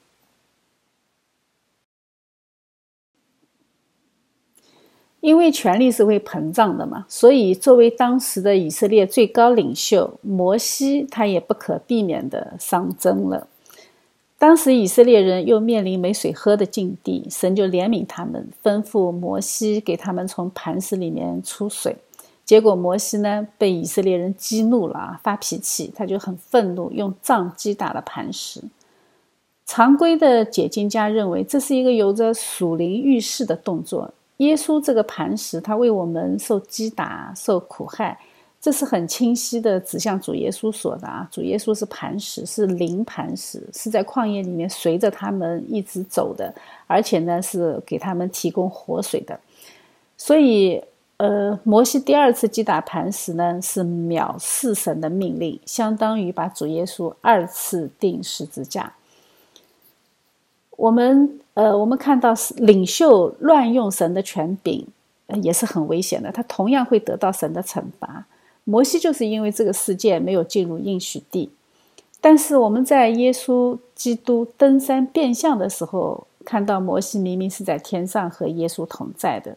[5.21, 13.47] 因为权力是会膨胀的嘛，所以作为当时的以色列最高领袖摩西，他也不可避免的上征了。
[14.39, 21.97] 当时以色列人又面临没水喝的境地，神就怜悯他们，吩咐摩西给他们从磐石里面出水。
[22.45, 28.63] 结果摩西呢被以色列人激怒了啊，发脾气，他就很愤怒，用杖击打了磐石。
[29.67, 34.15] 常规的解经家认为这是一个有着属灵预示的动作。
[34.39, 38.19] 耶稣这个磐石，他为我们受击打、受苦害。
[38.61, 46.53] 这是很清晰的指向主耶稣说的啊，主耶稣是磐石，是灵磐石，是在旷野里面随着他们一直走的，
[46.89, 49.39] 而且呢是给他们提供活水的。
[50.17, 50.83] 所以，
[51.19, 58.93] 呃，摩西第二次击打磐石呢，是藐视神的命令，相当于把主耶稣二次钉十字架。
[60.77, 64.85] 我们，呃，我们看到领袖乱用神的权柄，
[65.43, 68.27] 也是很危险的，他同样会得到神的惩罚。
[68.69, 71.49] 摩西就是因为这个事件没有进入应许地，
[72.21, 79.57] 但是我们在耶稣基督登山变相的时候，看到摩西明明是在天上和耶稣同在的，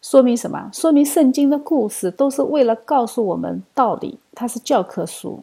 [0.00, 0.70] 说明什么？
[0.72, 5.42] 说明圣经的故事都是为了告诉我们道理，它是教科书。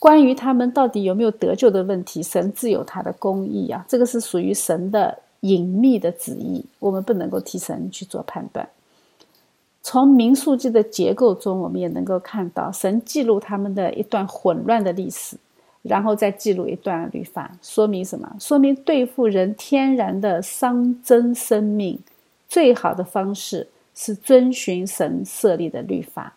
[0.00, 8.68] 关于他们到底有没有得救的问题，神自有他的公义啊，这个是属于神的隐秘的旨意，我们不能够替神去做判断。
[9.82, 15.36] 从民数记的结构中，我们也能够看到神记录他们的一段混乱的历史，
[15.82, 18.36] 然后再记录一段律法，说明什么？
[18.38, 21.98] 说明对付人天然的伤真生命，
[22.48, 26.34] 最好的方式是遵循神设立的律法。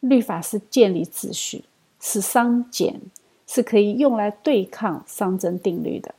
[0.00, 1.64] 律法是建立秩序。
[2.00, 2.94] 是商减，
[3.48, 6.14] 是可以用来对抗熵增定律的。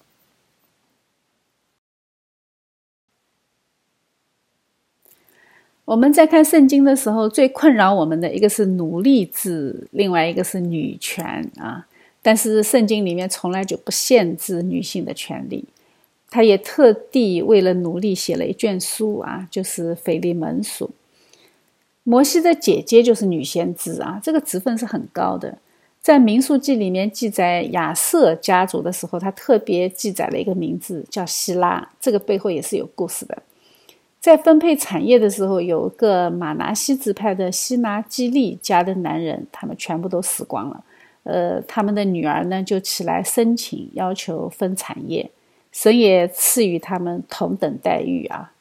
[5.90, 11.88] 我们在看圣经的时候，最困扰我们的一个是奴隶制，另外一个是女权啊。
[12.22, 15.66] 但是圣经里面从来就不限制女性的权利，
[16.30, 20.86] 他也特地为了奴隶写了一卷书啊，就是《腓利门书》。
[22.04, 25.58] 摩西的姐姐就是女先知啊，这个职分是很高的。
[26.00, 33.42] 在《民数记》里面记载亚瑟家族的时候，他特别记载了一个名字叫希拉，这个背后也是有故事的。
[34.20, 40.84] 在分配产业的时候，有个马拿西支派的西拿基利家的男人，他们全部都死光了。
[41.24, 45.30] 呃，他们的女儿呢就起来申请要求分产业，
[45.72, 48.52] 神也赐予他们同等待遇啊。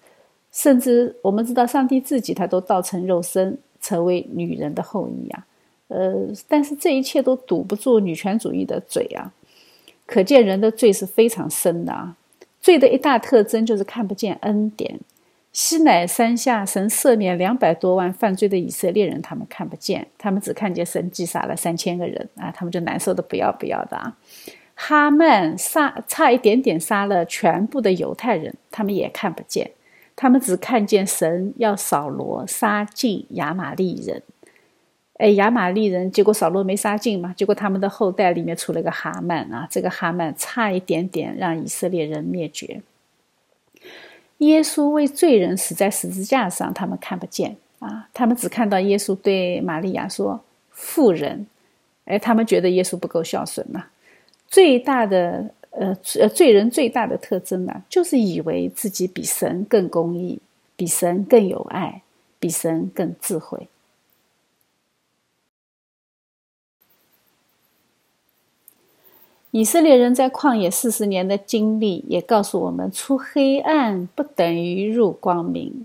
[0.53, 5.47] 甚至我们知道，上帝自己他都道成肉身，成为女人的后裔啊。
[5.89, 9.33] 呃，但是这一切都堵不住女权主义的嘴啊！
[10.07, 12.17] 可见人的罪是非常深的啊！
[12.61, 14.99] 罪的一大特征就是看不见恩典。
[15.53, 22.53] 西乃山下，神赦免两百多万犯罪的以色列人，他们看不见，他们只看见神击杀了三千个人啊！
[22.55, 24.17] 他们就难受的不要不要的啊！
[24.75, 29.73] 哈曼杀差一点点杀了全部的犹太人，他们也看不见，
[30.15, 34.23] 他们只看见神要扫罗杀尽亚玛利人。
[35.15, 37.35] 哎，亚玛利人，结果扫罗没杀尽嘛？
[37.37, 42.81] 结果他们的后代里面出了个哈曼啊，这个哈曼差一点点让以色列人灭绝。
[44.39, 51.47] 耶稣为罪人死在十字架上，他们看不见啊，他们只看到耶稣对玛利亚说“妇人”，
[52.07, 53.85] 哎，他们觉得耶稣不够孝顺呐。
[54.47, 60.41] 最大的呃呃，罪人最大的特征呢，就是以为自己比神更公义，
[60.75, 62.03] 比神更有爱，
[62.39, 63.69] 比神更智慧。
[69.59, 75.85] 以色列人在旷野四十年的经历，也告诉我们：出黑暗不等于入光明。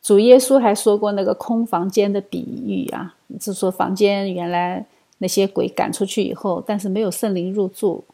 [0.00, 4.86] 主耶稣还说过那个空房间的比喻啊，是说房间原来
[5.18, 8.04] 那些鬼赶出去以后，但是没有圣灵入住，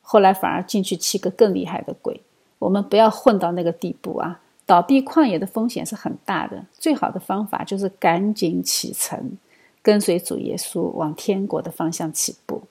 [0.00, 2.18] 后来反而进去七个更厉害的鬼。
[2.58, 4.40] 我们不要混到那个地步啊！
[4.64, 9.36] 倒闭旷野的风险是很大的，最好的方法就是赶紧启程，
[9.82, 12.62] 跟随主耶稣往天国的方向起步。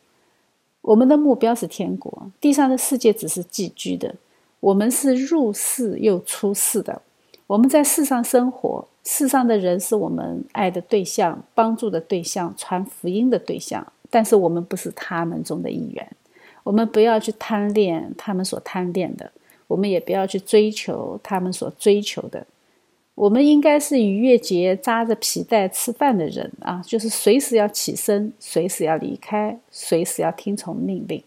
[0.82, 4.16] 我们的目标是天国，地上的世界只是寄居的。
[4.60, 7.02] 我们是入世又出世的。
[7.48, 16.16] 我们在世上生活，世上的人是我们爱的对象、帮助的对象、传福音的对象，但是我们不是他们中的一员。
[16.64, 19.32] 我们不要去贪恋他们所贪恋的，
[19.68, 22.46] 我们也不要去追求他们所追求的。
[23.16, 31.24] 我们应该是逾越节扎着皮带吃饭的人啊，就是随时要起身，随时要离开，随时要听从命令。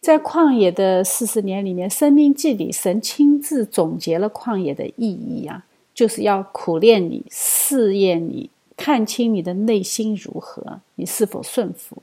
[0.00, 12.00] 在旷野的四十年里面，《生命记》里神亲自总结了旷野的意义啊，就是要苦练你、试验你，看清你的内心如何，你是否顺服。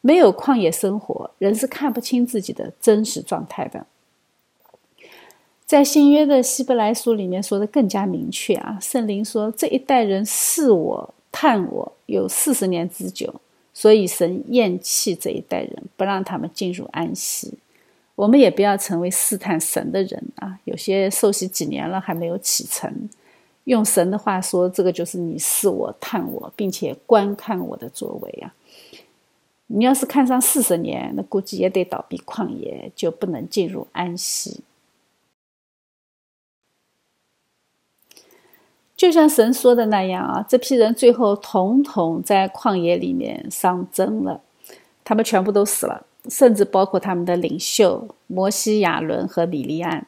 [0.00, 3.86] 没有旷野生活，人是看不清自己的真实状态的。
[5.68, 13.34] 在新约的希伯来书里面说的更加明确啊，圣灵说这一代人试我、探我有四十年之久，
[13.74, 17.52] 所以神厌弃这一代人，不让他们进入安息。
[18.14, 20.58] 我们也不要成为试探神的人啊！
[20.64, 23.10] 有些受洗几年了还没有启程，
[23.64, 28.54] 用神的话说，这个就是你试我、探我，并且观看我的作为啊！
[29.66, 34.62] 你要是看上四十年，那估计也得倒闭旷野，就不能进入安息。
[38.98, 44.40] 就像神说的那样啊，这批人最后统统在旷野里面丧征了，
[45.04, 50.04] 他们全部都死了，甚至包括他们的领袖摩西、亚伦和米利安。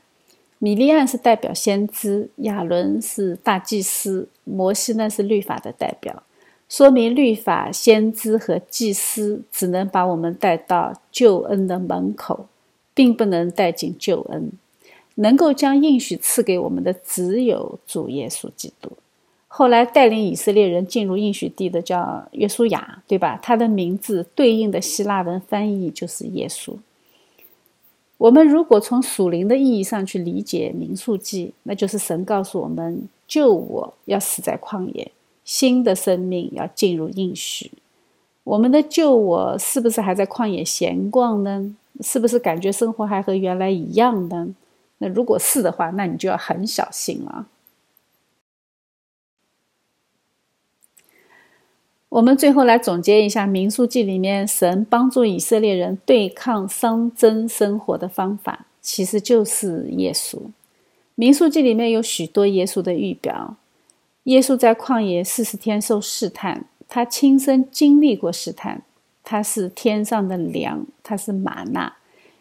[0.59, 6.25] 米利安是代表先知，亚伦是大祭司，摩西呢是律法的代表，
[6.69, 12.49] 说明律法、先知和祭司只能把我们带到救恩的门口，
[12.93, 14.51] 并不能带进救恩。
[15.17, 18.91] 能够将应许赐给我们的只有主耶稣基督，
[19.49, 23.39] 后来带领以色列人进入应许地的叫约书亚，对吧？
[23.43, 26.75] 他的名字对应的希腊文翻译就是耶稣。
[28.17, 35.11] 我们如果从属灵的意义上去理解民数记，那就是神告诉我们：救我要死在旷野，
[35.45, 37.73] 新的生命要进入应许。
[38.45, 41.75] 我们的救我是不是还在旷野闲逛呢？
[42.03, 44.55] 是不是感觉生活还和原来一样呢？
[45.03, 47.47] 那如果是的话，那你就要很小心了。
[52.11, 60.37] 我们最后来总结一下《民数记》里面神帮助以色列人对抗伤征生活的方法，其实就是耶稣。
[61.15, 63.57] 《民数记》里面有许多耶稣的预表。
[64.25, 68.83] 耶稣在旷野四十天受试探，他亲身经历过试探，
[69.23, 71.97] 他是天上的粮，他是玛纳。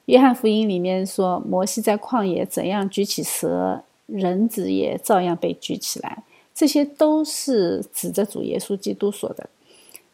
[0.09, 6.23] 约翰福音里面说，摩西在旷野怎样举起蛇，人子也照样被举起来，
[6.55, 9.47] 这些都是指着主耶稣基督说的。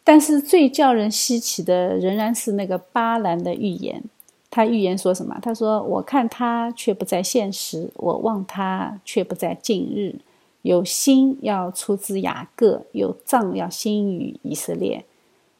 [0.04, 4.02] 但是最叫人稀奇的仍然是那个巴兰的预言。
[4.50, 5.38] 他预言说什么？
[5.40, 10.16] 他说：“我看他却不在现实，我望他却不在近日。
[10.60, 15.06] 有心要出自雅各，有杖要兴于以色列。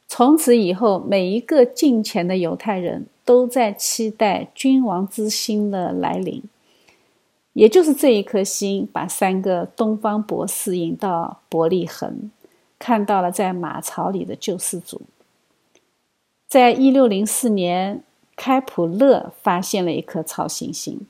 [0.07, 6.41] 从此以后，每一个近前的犹太人都在期待君王之心的来临。
[7.51, 12.31] 也就是这一颗心，把三个东方博士引到伯利恒。”
[12.79, 15.01] 看到了在马槽里的救世主。
[16.47, 18.03] 在一六零四年，
[18.35, 21.01] 开普勒发现了一颗超新星，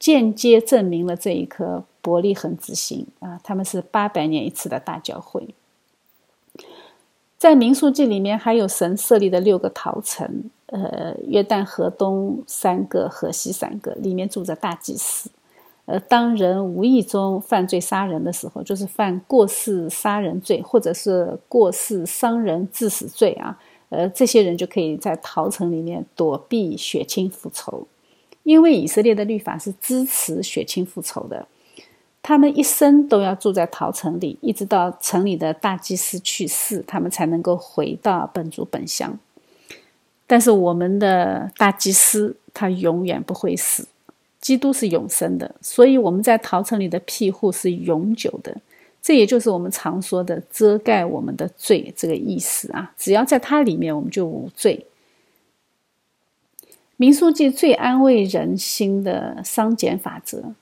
[0.00, 3.40] 间接证明了这一颗伯利恒之星啊。
[3.44, 5.54] 他们是八百年一次的大教会。
[7.38, 15.30] 在民数记里面还有神设立的六个陶城，呃，约旦河东三个，河西三个，里面住着大祭司。
[15.84, 23.58] 呃，当人无意中犯罪杀人的时候，就是犯过失杀人罪，或者是过失伤人致死罪啊。
[23.90, 27.86] 呃，这些人就可以在逃城里面躲避血亲复仇，
[28.42, 31.46] 因为以色列的律法是支持血亲复仇的。
[32.22, 39.18] 他们一生都要住在逃城里，一直到城里的大祭司去世，他们才能够回到本族本乡。
[40.26, 43.86] 但是我们的大祭司他永远不会死。
[44.40, 48.60] 基督是永生的，所以我们在陶城里的庇护是永久的。
[49.00, 52.92] 这也就是我们常说的遮盖我们的罪这个意思啊。
[52.96, 54.86] 只要在它里面，我们就无罪。
[56.96, 60.54] 民书记最安慰人心的商减法则，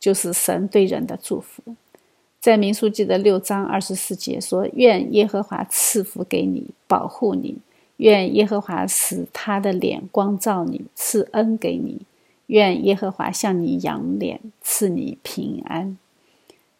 [0.00, 1.62] 就是神对人的祝福。
[2.40, 7.56] 在民书记的六章二十四节说：“愿耶和华赐福给你，保护你；
[7.98, 12.00] 愿耶和华使他的脸光照你，赐恩给你。”
[12.48, 15.98] 愿耶和华向你扬脸，赐你平安。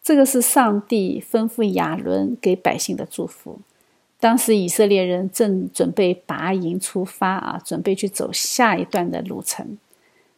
[0.01, 3.59] 这个是上帝吩咐亚伦给百姓的祝福。
[4.19, 9.77] 当时以色列人正准备拔营出发啊，准备去走下一段的路程。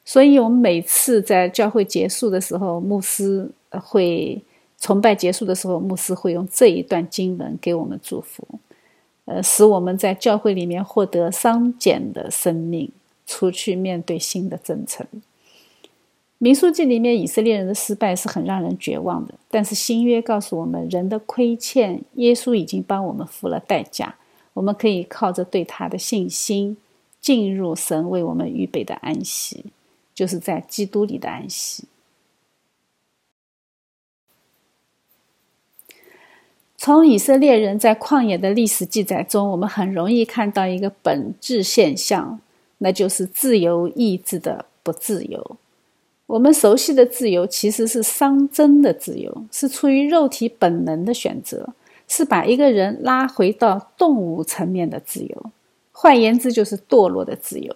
[0.03, 4.43] 所以，我们每次在教会结束的时候，牧师会
[4.77, 8.45] 崇拜结束的时候，牧师会用这一段经文给我们祝福，
[9.31, 12.91] 呃，使我们在教会里面获得商减的生命。
[13.27, 15.07] 出去面对新的征程。
[16.37, 24.15] 民书记里面以色列人的失败是很让人绝望的，但是新约告诉我们，人的亏欠，耶稣已经帮我们付了代价，
[24.51, 26.75] 我们可以靠着对他的信心，
[27.21, 29.63] 进入神为我们预备的安息，
[30.13, 31.85] 就是在基督里的安息。
[36.83, 42.39] 从以色列人在旷野的历史记载中，我们很容易看到一个本质现象。
[42.79, 45.57] 那就是自由意志的不自由。
[46.25, 51.69] 我们熟悉的自由其实是熵增的自由，是出于肉体本能的选择，
[52.07, 55.51] 是把一个人拉回到动物层面的自由。
[55.91, 57.75] 换言之，就是堕落的自由。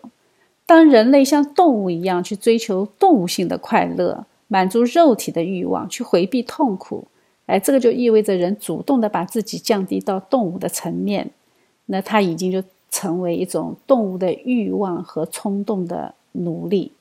[0.66, 7.06] 当人类像动物一样去追求动物性的快乐，满足肉体的欲望，去回避痛苦，
[7.46, 11.32] 哎，这个就意味着人主动的把自己降低到动物的层面，
[11.86, 12.64] 那他已经就。
[12.92, 16.94] 成为一种动物的欲望和冲动的奴隶。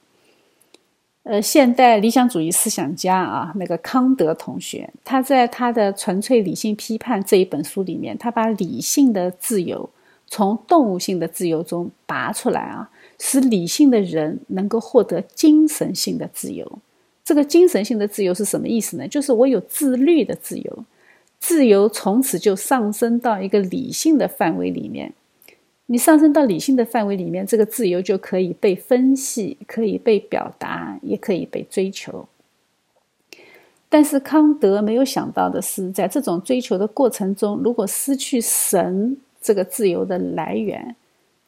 [1.22, 9.88] 呃，现代理想主义思想家啊，那个康德同学，他在他的《纯粹理性批判》这一本书里面，他把理性的自由
[10.26, 12.90] 从动物性的自由中拔出来啊，
[13.20, 16.80] 使理性的人能够获得精神性的自由。
[17.24, 19.08] 这个精神性的自由是什么意思呢？
[19.08, 20.84] 就是我有自律的自由，
[21.40, 25.12] 自由从此就上升到一个理性的范围里面。
[25.86, 32.26] 你上升到理性的范围里面，这个自由就可以被分析，可以被表达，也可以被追求。
[33.88, 40.96] 但是康德没有想到的是，在这种追求的过程中，如果失去神这个自由的来源，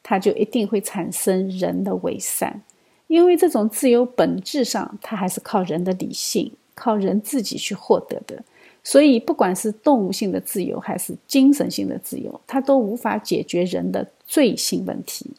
[0.02, 2.62] 它就一定会产生人的伪善，
[3.06, 8.42] 因为这种自由本质上它还是靠人的理性、靠人自己去获得的。
[8.82, 15.30] 所以，不管是动物性的自由还是精神性的自由，它都无法解决人的罪性问题，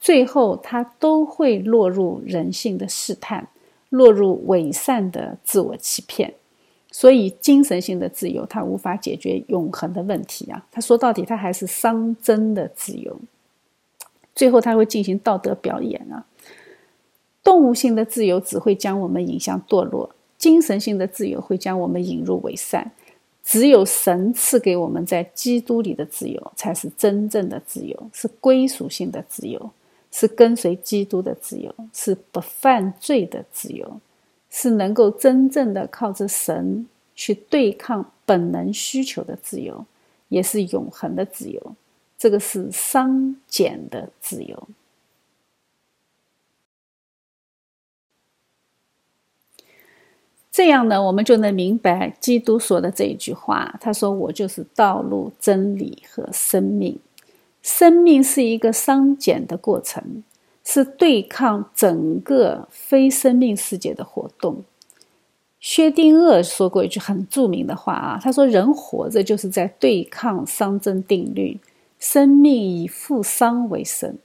[0.00, 3.48] 最后它都会落入人性的试探，
[3.90, 6.32] 落入伪善的自我欺骗。
[6.90, 10.64] 所以，精神性的自由它无法解决永恒的问题啊！
[10.70, 13.20] 它说到底，它还是伤真的自由。
[14.34, 16.24] 最后，它会进行道德表演啊！
[17.44, 22.90] 动物性的自由只会将我们引向堕落，精神性的自由会将我们引入伪善。
[23.44, 29.70] 只有神赐给我们在基督里的自由，才是真正的自由，是归属性的自由，
[30.10, 34.00] 是跟随基督的自由，是不犯罪的自由。
[34.56, 36.86] 是能够真正的靠着神
[37.16, 39.84] 去对抗本能需求的自由，
[40.28, 41.60] 也是永恒的自由。
[42.16, 44.68] 这个是商减的自由。
[50.56, 53.74] 这样呢，我们就能明白基督说的这一句话。
[53.80, 56.96] 他说：“我就是道路、真理和生命。
[57.60, 60.22] 生命是一个商减的过程。”
[60.62, 64.62] 是对抗整个非生命世界的活动。
[65.60, 71.58] 薛定谔说过一句很著名的话啊，他说：“人活着就是在对抗熵增定律，
[71.98, 74.16] 生命以负商为生。”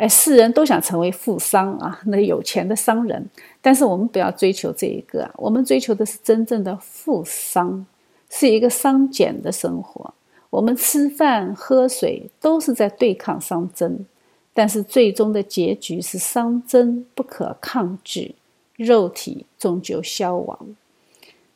[0.00, 3.28] 哎，世人都想成为富商啊，那有钱的商人。
[3.60, 7.84] 但是我们不要追求这一个，我们追求的是真正的富商，
[8.30, 10.14] 是一个商减的生活。
[10.48, 14.06] 我们吃饭喝水都是在对抗熵增。
[14.54, 18.34] 但是最终的结局是熵增不可抗拒，
[18.76, 20.58] 肉体终究消亡。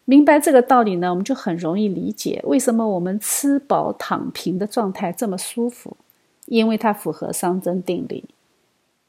[0.05, 5.97] 明白这个道理呢，我们就很容易理解为什么我们吃饱躺平的状态这么舒服，
[6.45, 8.23] 因为它符合熵增定律。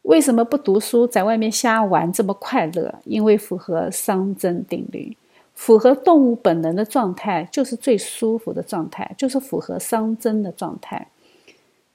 [0.06, 2.94] 为什么不读书，在外面瞎玩这么快乐？
[3.06, 5.18] 因为符合熵增定律，
[5.56, 11.08] 符合动物本能的状态就是最舒服的状态，就是符合熵增的状态。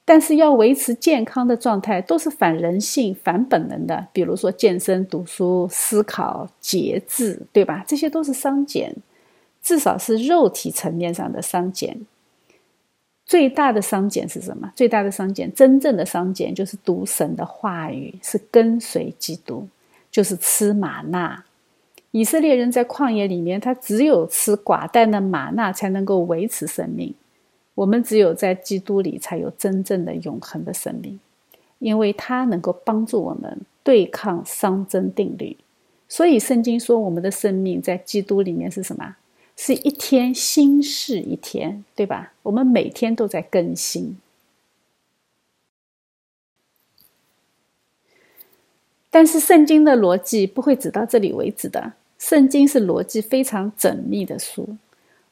[0.03, 4.07] 但是要维持健康的状态，都是反人性、反本能的。
[4.11, 7.81] 比如说健身、读书、思考、节制，对吧？
[7.87, 8.93] 这些都是熵减，
[9.61, 11.97] 至少是肉体层面上的熵减。
[13.31, 14.69] 最大的商减是什么？
[14.75, 19.65] 最大的商减，真正的商减就是读神的话语，是跟随基督，
[20.11, 21.41] 就是吃玛纳。
[22.11, 27.13] 以色列人在旷野里面，他只有吃寡淡的玛纳，才能够维持生命。
[27.73, 31.17] 我们只有在基督里才有真正的永恒的生命，
[31.79, 35.55] 因为它能够帮助我们对抗熵增定律。
[36.09, 39.15] 所以圣经说，我们的生命在基督里面是什么？
[39.63, 42.33] 是一天新事一天，对吧？
[42.41, 44.17] 我们每天都在更新。
[49.11, 54.77] 但是圣经的逻辑不会只到这里为止的，圣经是逻辑非常缜密的书。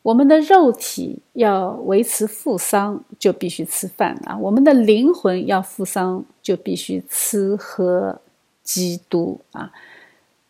[0.03, 8.21] 我们的肉体要维持富商，就必须吃饭啊；我们的灵魂要富商，就必须吃喝
[8.61, 9.71] 基督啊。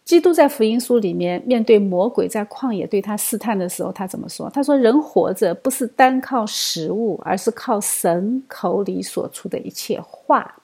[0.10, 4.49] 基督在福音书里面面对魔鬼在旷野对他试探的时候，他怎么说？
[4.49, 10.64] 他说：“人活着不是单靠食物，而是靠神口里所出的一切话。”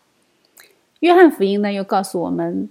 [1.01, 2.67] 约翰福音呢，又告诉我们，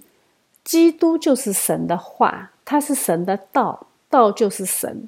[0.65, 5.07] 基督就是神的话，他是神的道，道就是神。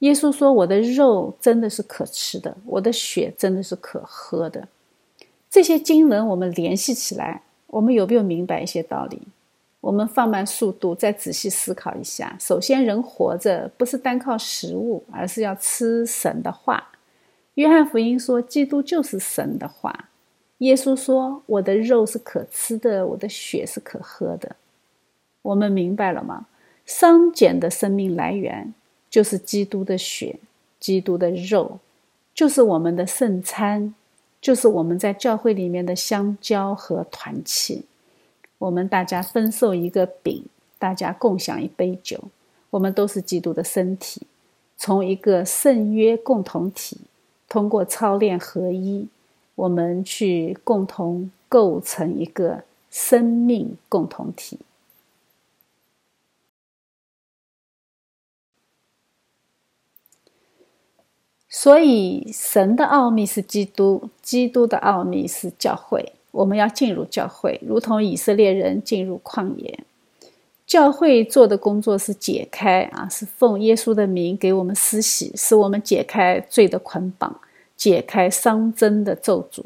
[0.00, 4.68] 耶稣说：“我的肉真的是可吃的，我的血真的是可喝的。”
[5.48, 9.22] 这些经文我们联系起来，我们有没有明白一些道理？
[9.80, 12.36] 我们放慢速度，再仔细思考一下。
[12.38, 16.88] 首先，人活着不是单靠食物，而是要吃神的话。
[17.54, 20.08] 约翰福音说：“基督就是神的话。”
[20.58, 24.56] 耶稣说：“我的肉是可吃的，我的血是可喝的。”
[25.42, 26.46] 我们明白了吗？
[26.86, 28.72] 熵减的生命来源。
[29.10, 30.38] 就是基督的血，
[30.78, 31.80] 基督的肉，
[32.32, 33.92] 就是我们的圣餐，
[34.40, 37.86] 就是我们在教会里面的香蕉和团契。
[38.60, 40.44] 我们大家分受一个饼，
[40.78, 42.22] 大家共享一杯酒，
[42.68, 44.26] 我们都是基督的身体，
[44.76, 46.98] 从一个圣约共同体，
[47.48, 49.08] 通过操练合一，
[49.54, 54.58] 我们去共同构成一个生命共同体。
[61.48, 66.12] 所以，神的奥秘是基督，基督的奥秘是教会。
[66.30, 69.80] 我们要进入教会，如同以色列人进入旷野。
[70.66, 77.40] 教会做的工作是解开啊，是奉耶稣的名给我们施洗，使我们解开罪的捆绑，
[77.76, 79.64] 解开伤针的咒诅。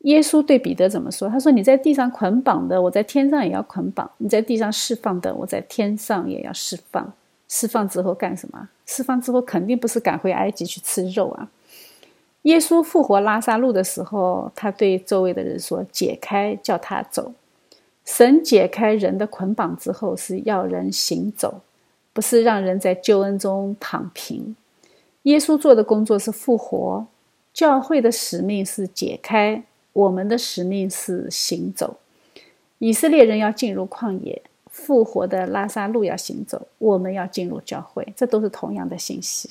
[0.00, 1.28] 耶稣对彼得怎么说？
[1.28, 7.12] 他说：“你在地上捆绑的，我在天上也要捆绑；你在地上释放的，我在天上也要释放。
[7.48, 8.68] 释放之后干什么？
[8.84, 11.50] 释放之后肯定不是赶回埃及去吃肉啊！
[12.42, 17.32] 耶稣复活拉萨路的时候，他对周围的人说：‘解开，叫他走。’”
[18.04, 21.60] 神解开人的捆绑之后，是要人行走，
[22.14, 24.56] 不是让人在救恩中躺平。
[25.24, 27.06] 耶稣做的工作是复活，
[27.52, 29.62] 教会的使命是解开，
[29.92, 31.98] 我们的使命是行走。
[32.78, 39.50] 以色列人要进入旷野，复活的拉萨路要行走，我们要进入教会，这都是同样的信息。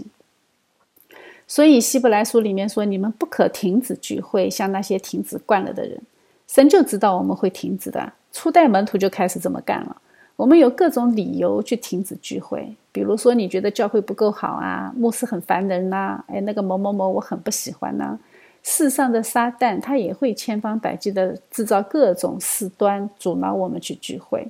[1.48, 6.00] 所以希伯来书里面说：“你们不可停止聚会，像那些停止惯了的人。”
[6.48, 8.14] 神就知道我们会停止的。
[8.32, 10.02] 初代门徒就开始这么干了。
[10.36, 18.20] 我们有各种理由去停止聚会，比如说你觉得教会不够好啊，牧师很烦人呐，哎，那个某某某我很不喜欢呐。
[18.62, 24.48] 世上的撒旦他也会千方百计的制造各种事端，阻挠我们去聚会。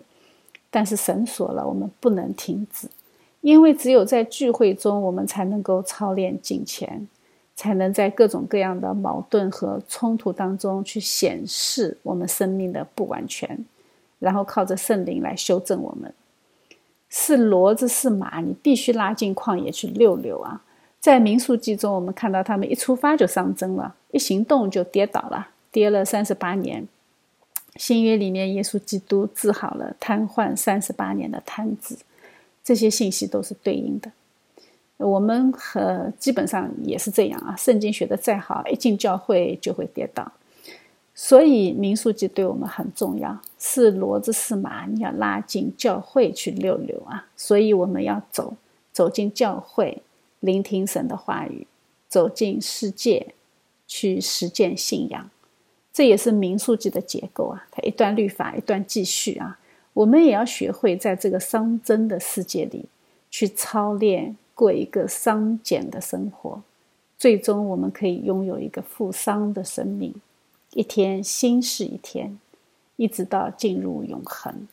[0.70, 2.90] 但是神说了，我们不能停止，
[3.42, 7.08] 因为只有在聚会中，我们才能够操练敬虔。
[7.60, 13.66] 才能在各种各样的矛盾和冲突当中去显示我们生命的不完全，
[14.20, 16.14] 然后靠着圣灵来修正我们。
[17.10, 20.62] 是骡子是马，你必须拉进旷野去溜溜啊！
[21.00, 26.88] 在民数记中，我们看到他们一出发就上征了，一行动就跌倒了，跌了三十八年。
[27.76, 31.98] 新约里面，耶稣基督治好了瘫痪三十八年的瘫子，
[32.68, 34.12] 这些信息都是对应的。
[34.98, 40.30] 我们和基本上也是这样啊，圣经学的再好，一进教会就会跌倒，
[41.16, 48.58] 所以民数记对我们很重要，是骡子是马，你要拉进教会去溜溜啊，所以我们要走
[48.92, 50.02] 走进教会，
[50.42, 51.66] 聆听神的话语，
[52.10, 53.28] 走进世界
[53.88, 55.30] 去实践信仰，
[55.94, 59.58] 这也是民数记的结构啊，它一段律法一段继续啊，
[59.98, 62.86] 我们也要学会在这个熵增的世界里
[63.30, 64.36] 去操练。
[64.58, 66.64] 过一个商简的生活，
[67.16, 70.12] 最终我们可以拥有一个富商的生命，
[70.74, 72.40] 一天新是一天，
[72.96, 74.68] 一直到进入永恒。